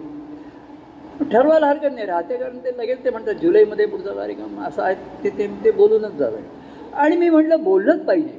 [1.32, 2.06] ठरवायला हरकत नाही.
[2.06, 4.94] राहते कारण ते लगेच ते म्हणतात जुलैमध्ये पुढचा कार्यक्रम असा आहे
[5.24, 6.36] ते ते ते बोलूनच जावं.
[6.94, 8.38] आणि मी म्हटलं बोललंच पाहिजे.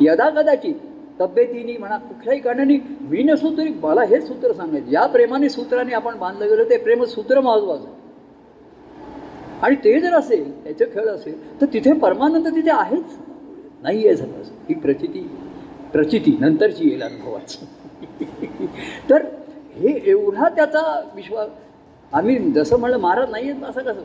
[0.00, 0.74] यदा कदाचित
[1.20, 4.90] तब्येतीने म्हणा कुठल्याही कारणाने मी नसू तरी मला हेच सूत्र सांगायचं.
[4.90, 7.88] या प्रेमाने सूत्राने आपण बांधलं गेलं ते प्रेमसूत्र महत्वाचं
[9.62, 13.16] आणि ते जर असेल त्याचं खेळ असेल तर तिथे परमानंद तिथे आहेच.
[13.82, 14.42] नाही आहे सगळं.
[14.68, 15.20] ही प्रचिती
[15.92, 17.66] प्रचिती नंतरची येईल अनुभवाची.
[19.10, 19.22] तर
[19.76, 21.48] हे एवढा त्याचा विश्वास.
[22.12, 24.00] आम्ही जसं म्हणलं महाराज नाही आहेत असं कसं?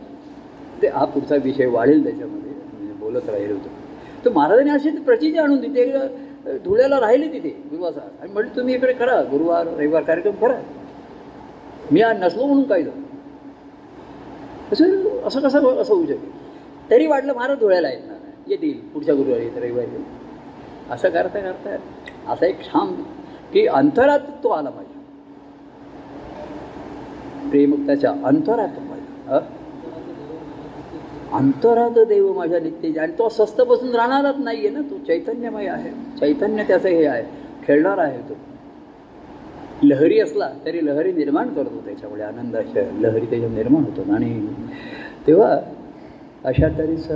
[0.82, 2.52] ते हा पुढचा विषय वाढेल त्याच्यामध्ये.
[2.52, 3.70] म्हणजे बोलत राहिलो होतो.
[4.26, 5.92] तर महाराजांनी अशी प्रचिती आणून दिली.
[6.46, 10.58] धुळ्याला राहिले तिथे विवासात आणि म्हटलं तुम्ही इकडे करा गुरुवार रविवार कार्यक्रम करा.
[11.92, 13.02] मी आज नसलो म्हणून काय झालं?
[14.72, 18.34] असं असं कसं असं होऊ शकेल तरी वाटलं महाराज धुळ्याला येणार नाही.
[18.48, 20.04] येतील पुढच्या गुरुवारी येत रविवारी
[20.92, 21.76] असं करता करता
[22.34, 22.94] असा एक छान
[23.54, 24.94] की अंतरात तो आला पाहिजे.
[27.50, 29.40] प्रेम त्याच्या अंतरात पाहिजे
[31.34, 34.98] अंतरात देव माझ्या नित्य आणि तो स्वस्त बसून राहणारच नाही आहे ना तो.
[34.98, 35.92] चैतन्यमय आहे.
[36.20, 37.24] चैतन्य त्याचं हे आहे.
[37.68, 38.34] खेळणार आहे तो.
[39.84, 44.14] लहरी असला तरी लहरी निर्माण करतो त्याच्यामुळे आनंदाच्या लहरी त्याच्या निर्माण होतो.
[44.14, 44.48] आणि
[45.28, 45.60] तेव्हा
[46.44, 47.08] अशा स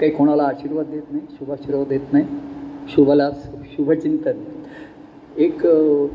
[0.00, 2.24] काही कोणाला आशीर्वाद देत नाही शुभाशीर्वाद देत नाही
[2.88, 3.30] शुभाला
[3.64, 4.32] शुभचिंतन.
[5.36, 5.66] एक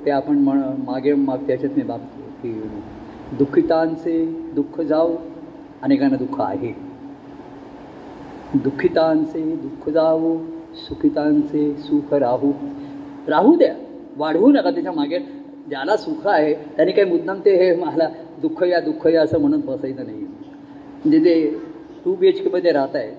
[0.05, 2.61] ते आपण म्हण मागे माग त्याच्यात मी बाबतो की
[3.37, 4.25] दुःखितांचे
[4.55, 5.15] दुःख जाऊ
[5.85, 6.73] अनेकांना दुःख आहे.
[8.53, 10.37] दुःखितांचे दुःख जावो
[10.75, 12.51] सुखितांचे सुख राहू.
[13.27, 13.75] राहू द्या
[14.17, 15.19] वाढवू नका त्याच्यामागे.
[15.69, 18.09] ज्याला सुख आहे त्याने काही मुद्दाम ते हे मला
[18.41, 20.17] दुःख या दुःख या असं म्हणत बसायचं नाही.
[20.17, 21.59] म्हणजे ते
[22.05, 23.11] टू बी एच केमध्ये राहत आहे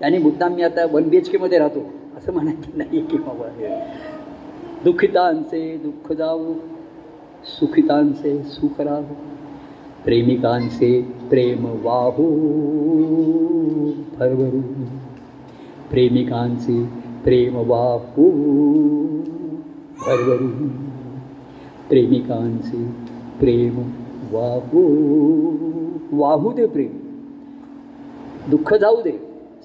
[0.00, 3.68] त्याने मुद्दाम मी आता वन बी एच केमध्ये राहतो असं म्हणायचं नाही की बाबा हे.
[4.84, 6.54] दुःखितांचे दुःख जाऊ
[7.44, 9.14] सुखितांचे सुख राहू.
[10.04, 12.30] प्रेमिकांचे प्रेम वाहू
[14.18, 14.60] भरभरू.
[15.90, 16.84] प्रेमिकांचे
[17.24, 18.30] प्रेम वाहू
[20.06, 20.68] भरभरू.
[21.88, 22.84] प्रेमिकांचे
[23.40, 23.78] प्रेम
[24.32, 24.82] वाहू
[26.12, 26.92] वाहू दे प्रेम.
[28.50, 29.12] दुःख जाऊ दे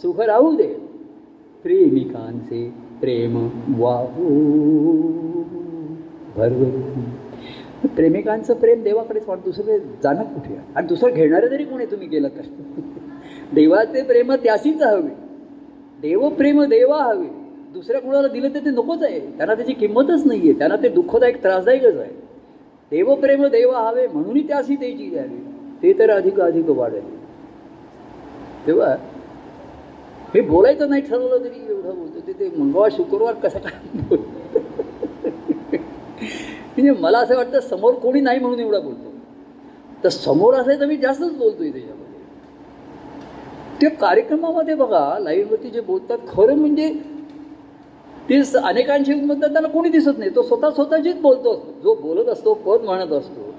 [0.02, 0.74] सुख राहू दे.
[1.64, 4.30] प्रेमिकांचे प्रेम वाहू
[6.38, 7.19] भरभरू.
[7.88, 10.58] प्रेमिकांचं प्रेम देवाकडेच वाटतं दुसरं जाणं कुठे?
[10.76, 12.42] आणि दुसरं घेणारं तरी कोणी तुम्ही गेलं तर.
[13.54, 15.14] देवाचे प्रेम त्याशीच हवे.
[16.02, 17.28] देवप्रेम देवा हवे.
[17.74, 19.20] दुसऱ्या कुणाला दिलं तर ते नकोच आहे.
[19.20, 22.12] त्यांना त्याची किंमतच नाही आहे त्यांना ते दुःखदायक त्रासदायकच आहे.
[22.92, 25.38] देवप्रेम देवा हवे म्हणूनही त्याशी त्याची द्यावी
[25.84, 27.20] ते तर अधिक अधिक वाढेल.
[28.68, 28.96] तेव्हा
[30.34, 32.20] हे बोलायचं नाही ठरवलं तरी एवढं बोलतो.
[32.28, 34.59] ते ते मंगळवार शुक्रवार कसं काय बोलतो?
[36.82, 39.12] म्हणजे मला असं वाटतं समोर कोणी नाही म्हणून एवढा बोलतो.
[40.04, 42.20] तर समोर असेल तर मी जास्तच बोलतोय त्याच्यामध्ये.
[43.82, 46.94] ते कार्यक्रमामध्ये बघा लाईव्हवरती जे बोलतात खरं म्हणजे
[48.30, 50.36] ते अनेकांशी म्हणतात त्याला कोणी दिसत नाही.
[50.36, 51.72] तो स्वतः स्वतःचीच बोलतो असतो.
[51.84, 53.54] जो बोलत असतो पद म्हणत असतो.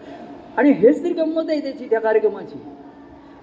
[0.57, 2.59] आणि हेच तरी गंमत आहे त्याची त्या कार्यक्रमाची.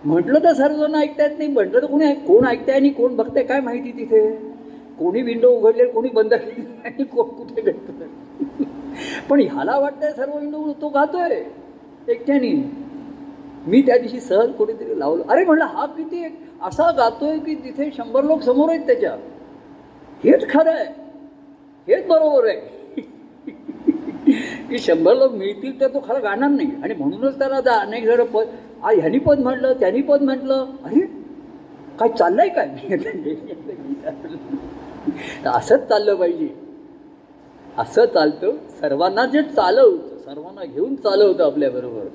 [0.03, 3.91] म्हटलं तर सर्वजण ऐकतायत नाही म्हटलं तर कोणी कोण ऐकताय आणि कोण बघताय काय माहिती
[3.91, 4.30] तिथे?
[4.99, 8.05] कोणी विंडो उघडले कोणी बंद केली आणि कोण कुठे भेटतं
[9.29, 11.43] पण ह्याला वाटतंय सर्व हिंदू तो गातोय
[12.07, 12.53] एकट्याने.
[13.67, 15.23] मी त्या दिवशी सहज कुठेतरी लावलं.
[15.29, 19.11] अरे म्हणलं हा किती एक असा गातोय की तिथे शंभर लोक समोर आहेत त्याच्या.
[20.23, 20.85] हेच खरं आहे.
[21.87, 22.77] हेच बरोबर आहे.
[24.69, 26.71] की शंभर लोक मिळतील तर तो खरं गाणार नाही.
[26.83, 28.45] आणि म्हणूनच त्याला आता अनेक जण पद
[28.83, 30.65] आ ह्यानी पद म्हटलं त्यांनी पद म्हटलं.
[30.83, 30.99] अरे
[31.99, 32.67] काय चाललंय काय?
[35.45, 36.66] असंच चाललं पाहिजे.
[37.78, 38.51] असं चालतं
[38.82, 42.05] सर्वांना जे चालवतं सर्वांना घेऊन चालवतं आपल्याबरोबर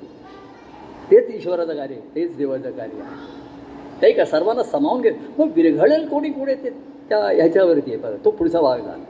[1.11, 4.11] तेच ईश्वराचं कार्य तेच देवाचं कार्य आहे.
[4.11, 4.25] का?
[4.25, 6.69] सर्वांना समावून घे मग विरघळेल कोणी कोणी ते
[7.09, 9.03] त्या ह्याच्यावरती आहे तो पुढचा भाग झाला.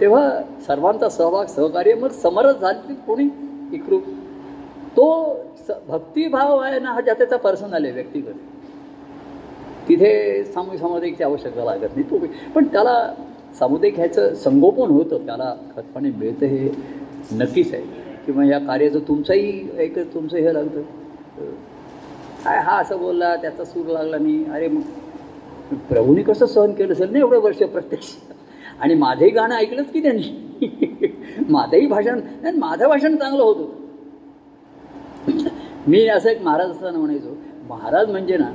[0.00, 3.28] तेव्हा सर्वांचा सहभाग सहकार्य मग समरस झाली कोणी?
[3.72, 4.02] इकरूप
[4.96, 5.04] तो
[5.68, 8.34] स भक्तिभाव आहे ना हा ज्याचा पर्सनल आहे व्यक्तिगत.
[9.88, 12.18] तिथे सामूहिक समाजाची आवश्यकता लागत नाही तो
[12.54, 13.14] पण त्याला
[13.58, 16.68] सामुदायिक ह्याचं संगोपन होतं त्याला खतपणे मिळतं हे
[17.32, 17.82] नक्कीच आहे.
[18.26, 20.80] किंवा या कार्याचं तुमचंही एक तुमचं हे लागतं.
[22.44, 24.80] काय हा असं बोलला त्याचा सूर लागला नाही अरे मग
[25.88, 28.14] प्रभूने कसं सहन केलं असेल ना एवढं वर्ष प्रत्यक्ष?
[28.80, 30.22] आणि माझंही गाणं ऐकलंच की त्यांनी?
[31.50, 33.64] माझंही भाषण नाही माझं भाषण चांगलं होतं.
[35.86, 37.34] मी असं एक महाराज असताना म्हणायचो
[37.68, 38.50] महाराज म्हणजे ना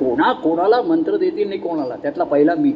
[0.00, 1.96] कोणा कोणाला मंत्र देतील नाही कोणाला?
[1.96, 2.72] त्यातला पहिला मी.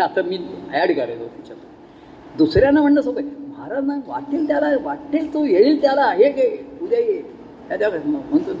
[0.00, 0.36] आता मी
[0.72, 6.10] ॲड करायचो त्याच्यात दुसऱ्यांना म्हणणं सोपं महाराज ना वाटेल त्याला वाटेल तो येईल त्याला.
[6.12, 7.22] हे गे उद्या ये.
[7.70, 8.52] म्हणतो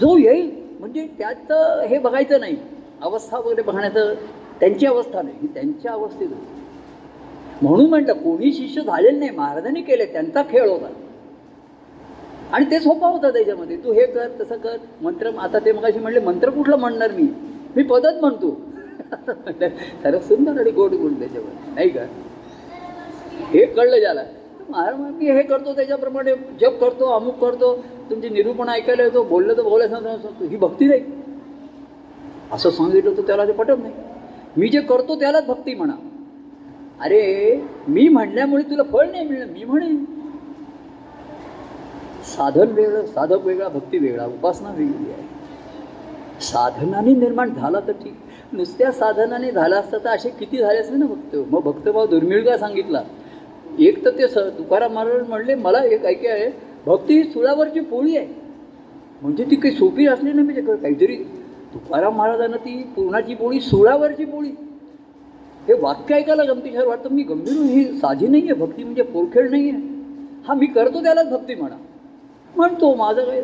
[0.00, 1.52] जो येईल म्हणजे त्यात
[1.88, 2.56] हे बघायचं नाही.
[3.02, 4.14] अवस्था वगैरे बघण्याचं
[4.60, 5.36] त्यांची अवस्था नाही.
[5.42, 6.60] ही त्यांच्या अवस्थेत होती.
[7.62, 9.30] म्हणून म्हटलं कोणी शिष्य झालेलं नाही.
[9.30, 10.88] महाराजांनी केले त्यांचा खेळ होता.
[12.52, 13.76] आणि ते सोपा होता त्याच्यामध्ये.
[13.76, 14.76] तू हे कर तसं कर.
[15.02, 17.28] मंत्र आता ते मगाशी म्हणले मंत्र कुठलं म्हणणार मी?
[17.76, 18.60] मी पदच म्हणतो.
[20.02, 21.74] सर्व सुंदर आणि गोड गुण त्याच्यावर.
[21.74, 22.00] नाही का?
[23.48, 24.22] हे कळलं ज्याला.
[24.68, 27.74] महाराज मी हे करतो त्याच्याप्रमाणे जप करतो अमुक करतो.
[28.10, 31.00] तुमचे निरूपण ऐकायला येतो बोललं तर बोलायचं सांगतो ही भक्ती नाही.
[32.52, 33.94] असं सांगितलं तर त्याला ते पटत नाही.
[34.56, 35.92] मी जे करतो त्यालाच भक्ती म्हणा.
[37.00, 39.48] अरे मी म्हणल्यामुळे तुला फळ नाही मिळणार.
[39.48, 40.04] मी म्हणेन.
[42.24, 45.22] साधन वेगळं साधक वेगळा भक्ती वेगळा उपासना वेगळी आहे.
[46.40, 48.14] साधनाने निर्माण झाला तर ठीक.
[48.52, 52.56] नुसत्या साधनाने झाला असता तर असे किती झाले असते ना भक्त मग भक्तभाव दुर्मिळ का
[52.58, 53.02] सांगितला?
[53.78, 56.50] एक तर ते स तुकाराम महाराज म्हणले मला एक ऐके आहे
[56.86, 58.26] भक्ती ही सुळावरची पोळी आहे.
[59.22, 61.16] म्हणजे ती काही सोपी असली नाही म्हणजे काहीतरी
[61.74, 64.48] तुकाराम महाराजांना ती पूर्णाची पोळी सुळावरची पोळी.
[65.68, 67.12] हे वाक्य ऐकायला गमतीशार वाटतं.
[67.14, 69.88] मी गंभीर ही साधी नाही आहे भक्ती म्हणजे पोरखेळ नाही आहे
[70.46, 71.76] हा मी करतो त्यालाच भक्ती म्हणा.
[72.54, 73.40] म्हणतो माझं काय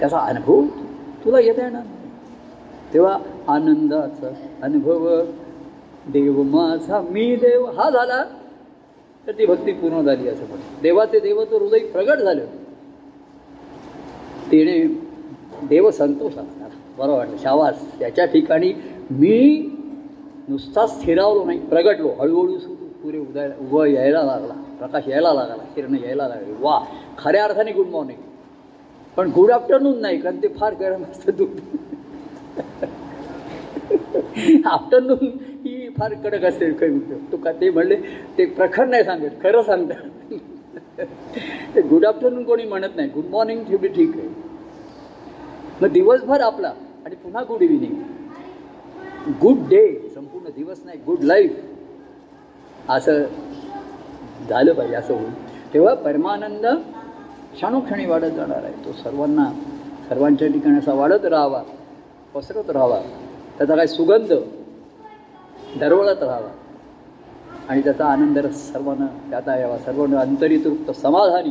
[0.00, 0.64] त्याचा अनुभव
[1.24, 1.98] तुला येता येणार नाही.
[2.94, 3.18] तेव्हा
[3.48, 4.32] आनंदाचा
[4.62, 5.20] अनुभव.
[6.08, 7.64] देव माझा मी देव.
[7.66, 8.24] हा झाला.
[9.26, 12.44] तर ती भक्ती पूर्ण झाली असं म्हणतो देवाचे देवाचं हृदय प्रगट झालं.
[14.50, 14.84] तिने
[15.66, 17.36] देव संतोष असणार बरं वाटलं.
[17.36, 18.72] शावास त्याच्या ठिकाणी
[19.10, 19.70] मी
[20.48, 21.58] नुसता स्थिरावलो नाही.
[21.58, 22.08] प्रगटलो.
[22.08, 22.74] हळूहळू सुरू.
[22.74, 24.54] पुरे उदय उभं यायला लागला.
[24.78, 25.54] प्रकाश यायला लागला.
[25.54, 26.52] किरण यायला लागली.
[26.60, 26.80] वा!
[27.18, 28.18] खऱ्या अर्थाने गुड मॉर्निंग.
[29.16, 30.20] पण गुड आफ्टरनून नाही.
[30.20, 31.76] कारण ते फार गरम असतं दूध.
[34.66, 35.26] आफ्टरनून
[35.64, 36.98] ही फार कडक असते काही
[37.32, 37.96] तो का ते म्हणले
[38.38, 40.02] ते प्रखर नाही सांगत खरं सांगतात.
[41.74, 43.08] ते गुड आफ्टरनून कोणी म्हणत नाही.
[43.08, 44.28] गुड मॉर्निंग ठेवली ठीक आहे.
[45.82, 46.72] मग दिवसभर आपला
[47.04, 47.94] आणि पुन्हा गुड इव्हिनिंग
[49.40, 53.22] गुड डे संपूर्ण दिवस नाही गुड लाईफ असं
[54.48, 55.32] झालं पाहिजे असं होईल.
[55.74, 56.66] तेव्हा परमानंद
[57.54, 58.72] क्षणोक्षणी वाढत जाणार आहे.
[58.84, 59.50] तो सर्वांना
[60.08, 61.62] सर्वांच्या ठिकाणी असा वाढत राहावा.
[62.34, 63.00] पसरत राहावा.
[63.58, 64.32] त्याचा काय सुगंध
[65.80, 66.48] दरवळत राहावा.
[67.68, 69.78] आणि त्याचा आनंद रस सर्वांना त्याता यावा.
[69.78, 71.50] सर्वांना अंतरितृप्त समाधानी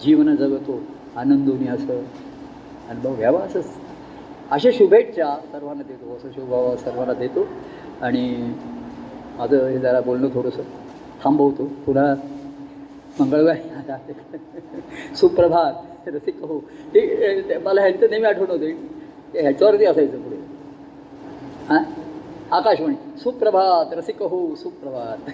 [0.00, 0.80] जीवन जगतो
[1.16, 2.02] आनंदोनी असं
[2.88, 3.66] अनुभव घ्यावा असंच
[4.50, 6.16] अशा शुभेच्छा सर्वांना देतो.
[6.16, 7.46] असं शुभावा सर्वांना देतो.
[8.02, 8.52] आणि
[9.38, 10.62] माझं हे जरा बोलणं थोडंसं
[11.24, 11.64] थांबवतो.
[11.86, 12.14] पुन्हा
[13.20, 13.60] मंगळवारी
[15.16, 15.72] सुप्रभात.
[16.08, 16.60] रसिक हो
[16.94, 17.00] ते
[17.48, 18.99] ते मला ह्यांचं नेहमी आठवण होते.
[19.34, 20.36] ते ह्याच्यावरती असायचं पुढे.
[21.68, 21.82] हां?
[22.50, 22.94] आकाशवाणी.
[23.18, 25.30] सुप्रभात रसिक हो सुप्रभात.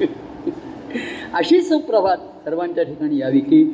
[1.34, 3.64] अशी सुप्रभात सर्वांच्या ठिकाणी यावी की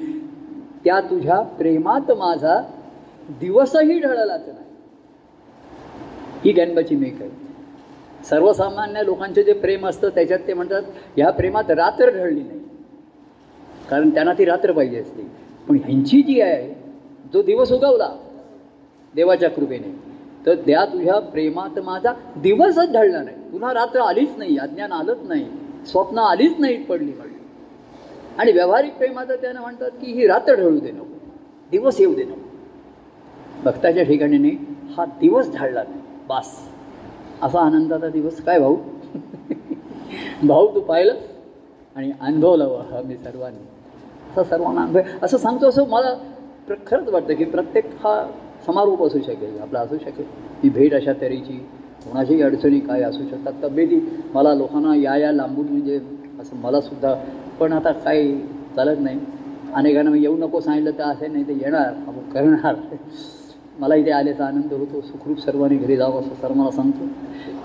[0.85, 2.63] त्या तुझ्या प्रेमात माझा
[3.29, 4.67] दिवसही ढळलाच नाही.
[6.45, 7.31] ही गणबाची मेक आहे.
[8.25, 10.83] सर्वसामान्य लोकांचे जे प्रेम असतं त्याच्यात ते म्हणतात
[11.17, 12.59] ह्या प्रेमात रात्र ढळली नाही.
[13.91, 15.23] कारण त्यांना ती रात्र पाहिजे असते.
[15.69, 16.75] पण ह्यांची जी आहे
[17.33, 18.09] जो दिवस उगवला
[19.15, 20.13] देवाच्या कृपेने.
[20.47, 25.45] तर त्या तुझ्या प्रेमात माझा दिवसच ढळला नाही पुन्हा रात्र आलीच नाही अज्ञान आलंच नाही
[25.87, 27.39] स्वप्न आलीच नाहीत पडली पडली
[28.39, 31.05] आणि व्यावहारिक प्रेमाचं त्यानं म्हणतात की ही रात्र ढळू दे नको
[31.71, 32.41] दिवस येऊ दे नको.
[33.65, 34.57] भक्ताच्या ठिकाणी नाही
[34.97, 36.01] हा दिवस ढळला नाही.
[36.29, 36.69] बास.
[37.43, 38.77] असा आनंदाचा दिवस काय भाऊ?
[40.47, 41.15] भाऊ तू पाहिलं
[41.97, 43.65] आणि अनुभवलं हा मी सर्वांनी.
[44.31, 46.15] असं सर्वांना अनुभव असं सांगतो असं मला
[46.87, 48.15] खरंच वाटतं की प्रत्येक हा
[48.67, 50.25] समारोप असू शकेल आपला असू शकेल.
[50.63, 51.59] ही भेट अशा तऱ्हेची
[52.05, 53.53] कोणाच्याही अडचणी काय असू शकतात.
[53.63, 54.01] तब्येती
[54.35, 55.99] मला लोकांना या या लांबून म्हणजे
[56.41, 57.15] असं मलासुद्धा
[57.61, 58.35] पण आता काही
[58.77, 59.19] चालत नाही.
[59.75, 62.75] अनेकांना मी येऊ नको सांगितलं तर असे नाही ते येणार आपण करणार.
[63.79, 65.01] मला इथे आल्याचा आनंद होतो.
[65.03, 67.05] सुखरूप सर्वांनी घरी जावं असं सर मला सांगतो.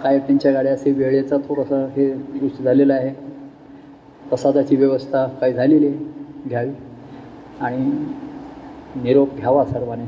[0.03, 3.11] काय त्यांच्या गाड्या असे वेळेचा थोडासा हे गोष्ट झालेला आहे.
[4.21, 6.71] प्रसादाची व्यवस्था काय झालेली आहे घ्यावी.
[7.61, 7.91] आणि
[8.95, 10.05] निरोप घ्यावा सर्वांनी.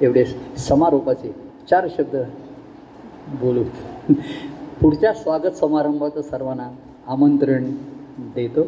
[0.00, 0.24] एवढे
[0.58, 1.34] समारोपाचे
[1.70, 2.16] चार शब्द
[3.40, 3.62] बोलू.
[4.80, 6.68] पुढच्या स्वागत समारंभाचं सर्वांना
[7.06, 7.64] आमंत्रण
[8.18, 8.60] देतो.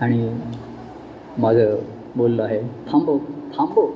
[0.00, 0.40] आणि
[1.38, 1.74] माझं
[2.16, 3.18] बोललं आहे थांबव
[3.58, 3.86] थांबव.